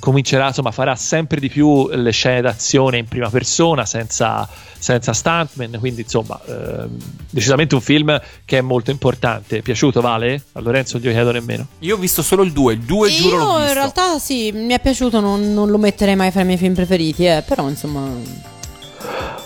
[0.00, 4.48] comincerà, insomma, farà sempre di più le scene d'azione in prima persona senza,
[4.78, 5.76] senza stuntman.
[5.78, 6.96] Quindi, insomma, ehm,
[7.28, 9.58] decisamente un film che è molto importante.
[9.58, 10.42] È piaciuto, Vale?
[10.52, 11.66] A Lorenzo non glielo chiedo nemmeno.
[11.80, 13.66] Io ho visto solo il 2, il 2 giuro l'ho visto.
[13.68, 16.72] in realtà sì, mi è piaciuto, non, non lo metterei mai fra i miei film
[16.74, 18.08] preferiti, eh, però insomma...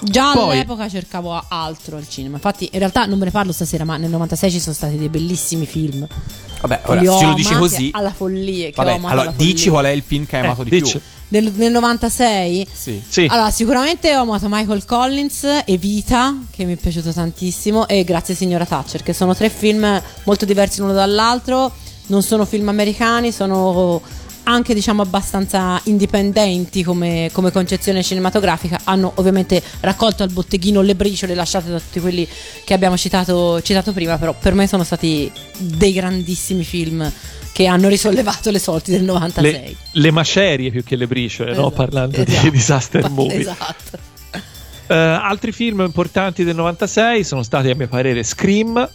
[0.01, 2.35] Già Poi- all'epoca cercavo altro al cinema.
[2.35, 5.09] Infatti, in realtà non ve ne parlo stasera, ma nel 96 ci sono stati dei
[5.09, 6.07] bellissimi film.
[6.61, 7.91] Vabbè, ora se lo dici così.
[7.93, 8.67] alla follia.
[8.71, 9.71] Che ho Vabbè, amato allora alla dici follia.
[9.73, 10.91] qual è il film che hai amato Eh, di dici.
[10.99, 11.01] più.
[11.29, 12.67] Nel, nel 96?
[12.73, 13.03] Sì.
[13.09, 13.27] Sì.
[13.29, 18.35] Allora, sicuramente ho amato Michael Collins e Vita, che mi è piaciuto tantissimo, e Grazie
[18.35, 21.73] signora Thatcher, che sono tre film molto diversi l'uno dall'altro,
[22.07, 24.01] non sono film americani, sono
[24.45, 31.35] anche diciamo abbastanza indipendenti come, come concezione cinematografica, hanno ovviamente raccolto al botteghino le briciole
[31.35, 32.27] lasciate da tutti quelli
[32.65, 37.11] che abbiamo citato, citato prima, però per me sono stati dei grandissimi film
[37.55, 39.53] che hanno risollevato le sorti del 96.
[39.53, 41.69] le, le macerie più che le briciole, no?
[41.69, 42.43] Esatto, parlando esatto.
[42.43, 43.39] di disaster movie.
[43.39, 43.99] Esatto.
[44.89, 48.91] Eh, altri film importanti del 96 sono stati, a mio parere, Scream.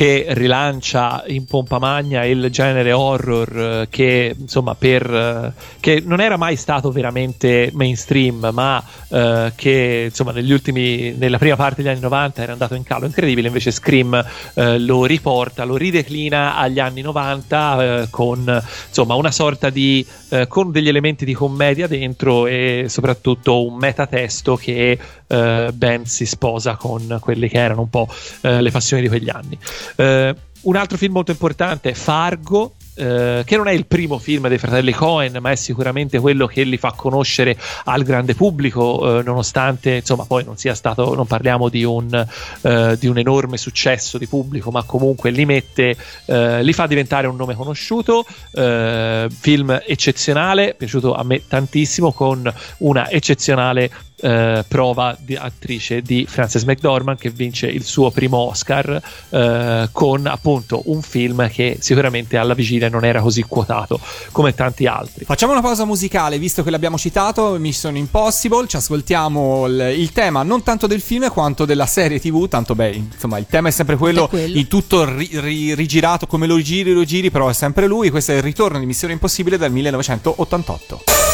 [0.00, 6.22] Che rilancia in pompa magna il genere horror eh, che insomma per eh, che non
[6.22, 11.90] era mai stato veramente mainstream, ma eh, che insomma negli ultimi nella prima parte degli
[11.92, 13.48] anni 90 era andato in calo incredibile.
[13.48, 14.24] Invece Scream
[14.54, 20.46] eh, lo riporta, lo rideclina agli anni 90 eh, con insomma una sorta di eh,
[20.46, 24.98] con degli elementi di commedia dentro e soprattutto un metatesto che
[25.30, 28.08] ben si sposa con quelle che erano un po'
[28.40, 29.56] le passioni di quegli anni.
[29.96, 32.74] Eh, un altro film molto importante è Fargo.
[33.00, 36.64] eh, che non è il primo film dei fratelli Cohen, ma è sicuramente quello che
[36.64, 41.70] li fa conoscere al grande pubblico, eh, nonostante insomma poi non sia stato, non parliamo
[41.70, 42.12] di un,
[42.60, 45.96] eh, di un enorme successo di pubblico, ma comunque li mette,
[46.26, 48.26] eh, li fa diventare un nome conosciuto.
[48.52, 53.90] eh, film eccezionale, piaciuto a me tantissimo, con una eccezionale
[54.20, 60.26] eh, prova di attrice di Frances McDormand che vince il suo primo Oscar eh, con
[60.26, 63.98] appunto un film che sicuramente alla vigilia non era così quotato
[64.32, 65.24] come tanti altri.
[65.24, 70.42] Facciamo una pausa musicale, visto che l'abbiamo citato, Mission Impossible, ci ascoltiamo il, il tema
[70.42, 73.96] non tanto del film quanto della serie TV, tanto beh, insomma, il tema è sempre
[73.96, 74.56] quello, È quello.
[74.58, 78.32] il tutto ri- ri- rigirato, come lo giri, lo giri, però è sempre lui, questo
[78.32, 81.29] è il ritorno di Missione Impossibile del 1988.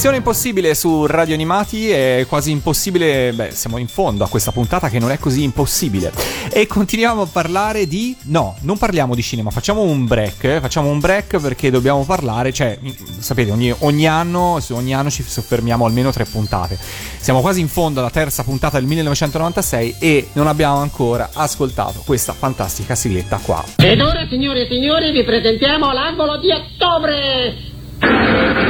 [0.00, 4.88] Missione Impossibile su Radio Animati è quasi impossibile, beh, siamo in fondo a questa puntata
[4.88, 6.10] che non è così impossibile.
[6.50, 10.88] E continuiamo a parlare di no, non parliamo di cinema, facciamo un break, eh, facciamo
[10.88, 12.78] un break perché dobbiamo parlare, cioè,
[13.18, 16.78] sapete, ogni, ogni anno, ogni anno ci soffermiamo almeno tre puntate.
[17.18, 22.32] Siamo quasi in fondo alla terza puntata del 1996 e non abbiamo ancora ascoltato questa
[22.32, 23.62] fantastica sigletta qua.
[23.76, 28.69] Ed ora, signore e signori, vi presentiamo l'angolo di ottobre!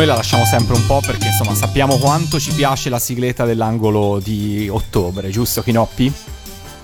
[0.00, 4.18] Noi la lasciamo sempre un po' perché insomma sappiamo quanto ci piace la sigletta dell'angolo
[4.18, 6.10] di ottobre, giusto Kinoppi?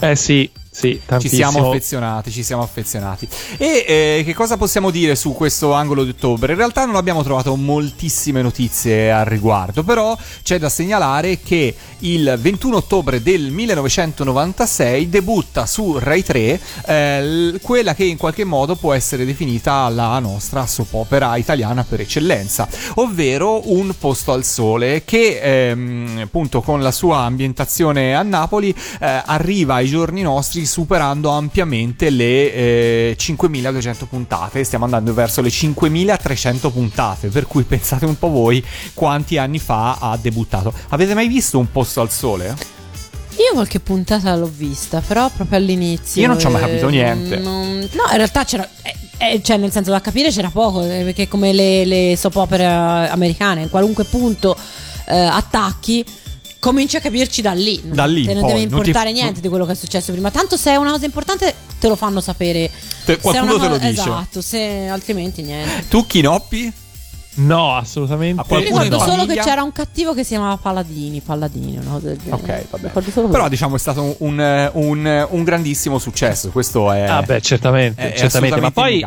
[0.00, 3.26] Eh sì, sì, Ci siamo affezionati, ci siamo affezionati.
[3.56, 6.52] E eh, che cosa possiamo dire su questo angolo di ottobre?
[6.52, 12.36] In realtà non abbiamo trovato moltissime notizie al riguardo, però c'è da segnalare che il
[12.38, 18.92] 21 ottobre del 1996 debutta su Rai 3 eh, quella che in qualche modo può
[18.92, 25.40] essere definita la nostra soap opera italiana per eccellenza, ovvero Un posto al sole che
[25.40, 32.10] ehm, appunto con la sua ambientazione a Napoli eh, arriva ai giorni nostri superando ampiamente
[32.10, 38.28] le eh, 5200 puntate, stiamo andando verso le 5300 puntate, per cui pensate un po'
[38.28, 38.64] voi
[38.94, 40.72] quanti anni fa ha debuttato.
[40.90, 42.54] Avete mai visto Un posto al sole?
[43.38, 46.22] Io qualche puntata l'ho vista, però proprio all'inizio.
[46.22, 47.36] Io non ci ho mai eh, capito niente.
[47.36, 48.66] non- No, in realtà c'era.
[48.82, 52.36] eh, eh, cioè, nel senso da capire c'era poco, eh, perché come le, le soap
[52.36, 54.56] opere americane, in qualunque punto
[55.06, 56.04] eh, attacchi.
[56.58, 57.80] Cominci a capirci da lì.
[57.84, 59.76] Non Da lì, te ne poi, deve non ti- importare niente di quello che è
[59.76, 60.30] successo prima.
[60.30, 62.70] Tanto se è una cosa importante te lo fanno sapere.
[63.04, 64.00] Te- qualcuno una te lo cosa- dice.
[64.00, 65.88] Esatto, se altrimenti niente.
[65.88, 66.72] Tu, Chinoppi?
[67.38, 68.42] No, assolutamente.
[68.48, 72.06] Mi ricordo in solo che c'era un cattivo che si chiamava Palladini, Palladini, una cosa
[72.06, 72.34] del genere.
[72.42, 72.88] Ok, vabbè.
[72.88, 73.48] Però quello.
[73.50, 76.48] diciamo è stato un, un- un grandissimo successo.
[76.48, 77.02] Questo è.
[77.02, 78.58] Ah, beh, certamente, è- è certamente.
[78.58, 79.06] Ma poi.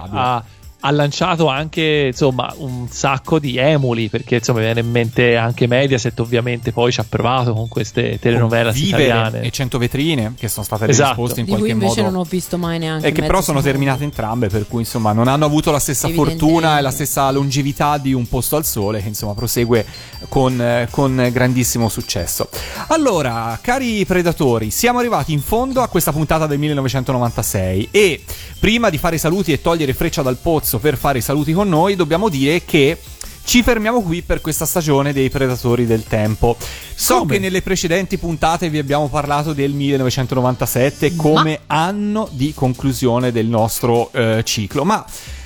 [0.80, 5.68] Ha, lanciato anche insomma un sacco di emuli perché insomma mi viene in mente anche
[5.68, 10.48] Mediaset ovviamente poi ci ha provato con queste telenovelas Vivere italiane e 100 vetrine che
[10.48, 11.10] sono state Esatto.
[11.10, 12.14] risposte in di cui qualche invece modo.
[12.14, 13.08] non ho visto mai neanche.
[13.08, 16.78] E che però sono terminate entrambe, per cui insomma non hanno avuto la stessa fortuna
[16.78, 19.86] e la stessa longevità di Un posto al sole, che insomma prosegue
[20.28, 22.50] con, con grandissimo successo.
[22.88, 28.24] Allora, cari predatori, siamo arrivati in fondo a questa puntata del 1996 e
[28.60, 31.68] prima di fare i saluti e togliere Freccia dal pozzo per fare i saluti con
[31.68, 32.98] noi, dobbiamo dire che
[33.44, 36.56] ci fermiamo qui per questa stagione dei Predatori del Tempo.
[36.94, 37.34] So Come?
[37.34, 44.12] che nelle precedenti puntate vi abbiamo parlato del 1997 come anno di conclusione del nostro
[44.12, 45.04] eh, ciclo, ma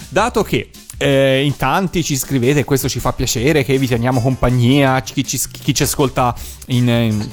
[0.09, 5.01] dato che eh, in tanti ci scrivete questo ci fa piacere che vi teniamo compagnia,
[5.01, 6.35] chi ci, chi ci ascolta
[6.67, 7.29] in- in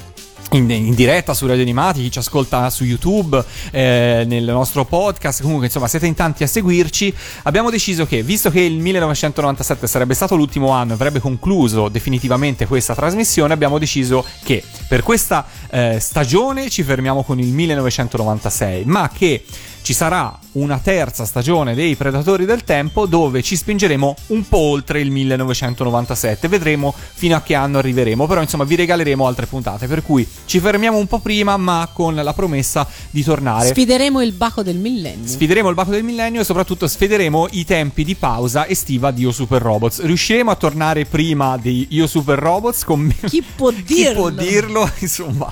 [0.53, 5.41] in, in diretta su Radio Animati, chi ci ascolta su YouTube, eh, nel nostro podcast,
[5.41, 7.13] comunque insomma siete in tanti a seguirci,
[7.43, 12.65] abbiamo deciso che visto che il 1997 sarebbe stato l'ultimo anno e avrebbe concluso definitivamente
[12.65, 19.09] questa trasmissione, abbiamo deciso che per questa eh, stagione ci fermiamo con il 1996, ma
[19.09, 19.43] che
[19.81, 24.99] ci sarà una terza stagione dei Predatori del Tempo dove ci spingeremo un po' oltre
[24.99, 26.47] il 1997.
[26.47, 30.59] Vedremo fino a che anno arriveremo, però insomma vi regaleremo altre puntate, per cui ci
[30.59, 33.69] fermiamo un po' prima, ma con la promessa di tornare.
[33.69, 35.27] Sfideremo il baco del millennio.
[35.27, 39.31] Sfideremo il Baco del Millennio e soprattutto sfideremo i tempi di pausa estiva di Io
[39.31, 40.01] Super Robots.
[40.01, 44.13] Riusciremo a tornare prima di Io Super Robots con Chi può chi dirlo?
[44.19, 44.89] può dirlo?
[44.99, 45.51] Insomma,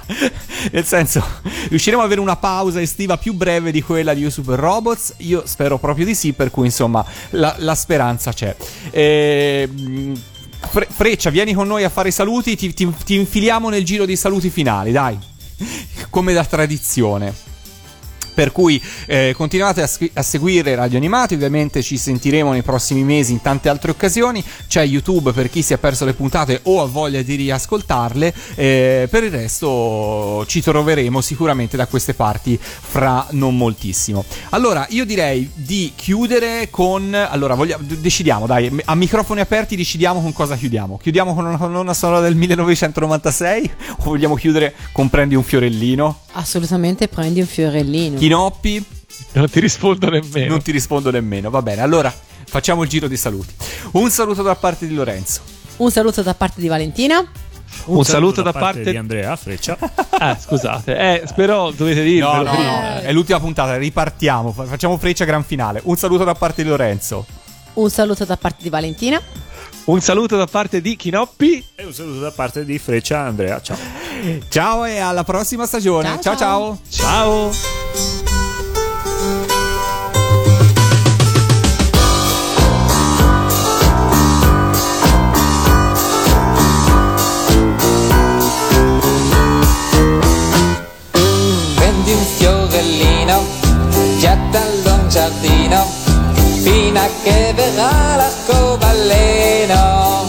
[0.72, 1.24] nel senso,
[1.70, 4.89] riusciremo ad avere una pausa estiva più breve di quella di Io Super Robots?
[5.18, 8.56] Io spero proprio di sì, per cui insomma la, la speranza c'è.
[8.92, 10.22] Ehm,
[10.72, 14.06] Fre- Freccia, vieni con noi a fare i saluti, ti, ti- ti infiliamo nel giro
[14.06, 15.18] dei saluti finali, dai,
[16.10, 17.34] come da tradizione.
[18.34, 23.04] Per cui eh, continuate a, squi- a seguire Radio Animati, ovviamente ci sentiremo nei prossimi
[23.04, 24.44] mesi in tante altre occasioni.
[24.68, 28.34] C'è YouTube per chi si è perso le puntate o ha voglia di riascoltarle.
[28.56, 34.24] eh, per il resto ci troveremo sicuramente da queste parti fra non moltissimo.
[34.50, 37.14] Allora, io direi di chiudere con.
[37.14, 40.98] Allora, voglia- decidiamo, dai, a microfoni aperti decidiamo con cosa chiudiamo.
[41.02, 46.20] Chiudiamo con una colonna sonora del 1996 o vogliamo chiudere con Prendi un fiorellino?
[46.34, 48.18] Assolutamente prendi un fiorellino.
[48.30, 48.86] Chinoppi?
[49.34, 51.50] non ti rispondo nemmeno Non ti rispondo nemmeno.
[51.50, 52.14] Va bene, allora
[52.46, 53.54] facciamo il giro di saluti.
[53.94, 55.42] Un saluto da parte di Lorenzo.
[55.78, 57.26] Un saluto da parte di Valentina.
[57.86, 59.78] un, saluto da parte, di Andrea Freccia.
[60.22, 64.52] Ah, scusate eh, spero dovete dirmelo No, no, prima è l'ultima puntata, ripartiamo.
[64.52, 65.80] fa- Facciamo freccia gran finale.
[65.86, 67.26] Un saluto da parte di Lorenzo.
[67.76, 69.22] Un saluto da parte di Valentina.
[69.86, 73.62] un saluto da parte di Chinoppi E un saluto da parte di Freccia Andrea.
[73.62, 73.78] Ciao.
[74.50, 76.20] Ciao e alla prossima stagione.
[76.22, 76.80] Ciao, ciao.
[76.90, 77.52] ciao.
[77.52, 77.79] ciao
[93.30, 93.46] fiorellino,
[94.18, 95.86] piattalo in giardino,
[96.64, 100.28] fino a che verrà l'arcobaleno.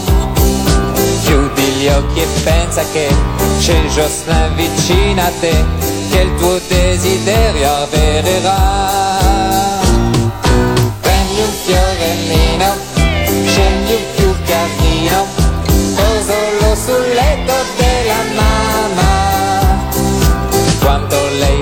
[1.23, 3.09] Chiudi gli occhi e pensa che
[3.59, 5.65] c'è Giosna vicino a te,
[6.09, 9.19] che il tuo desiderio avvererà.
[10.99, 12.75] Prendi un fiorellino,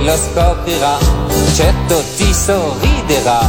[0.09, 0.97] lo scoprirà,
[1.53, 3.41] certo ti sorriderà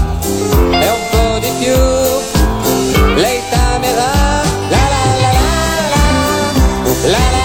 [0.73, 4.12] e un po' di più lei t'amerà.
[4.69, 5.49] La la la, la
[5.91, 6.09] la
[7.03, 7.39] la la la,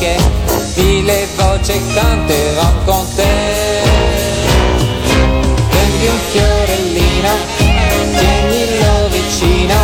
[0.00, 0.16] che
[0.76, 3.82] mille voci canterò con te.
[5.68, 7.28] Prendi un fiorellino,
[8.16, 9.74] tienilo vicino,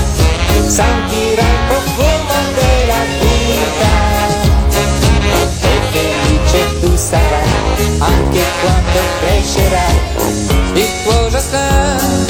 [0.67, 3.95] sentirai il profumo della vita.
[5.61, 9.99] E felice tu sarai, anche quando crescerai,
[10.73, 12.26] il tuo giardino.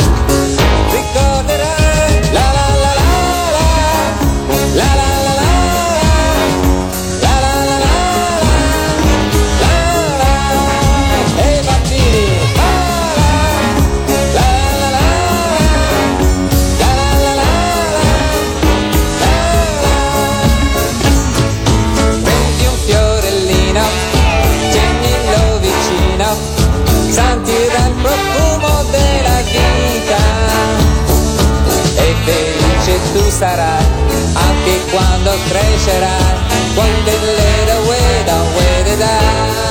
[36.75, 39.66] One little little way, don't wait it out.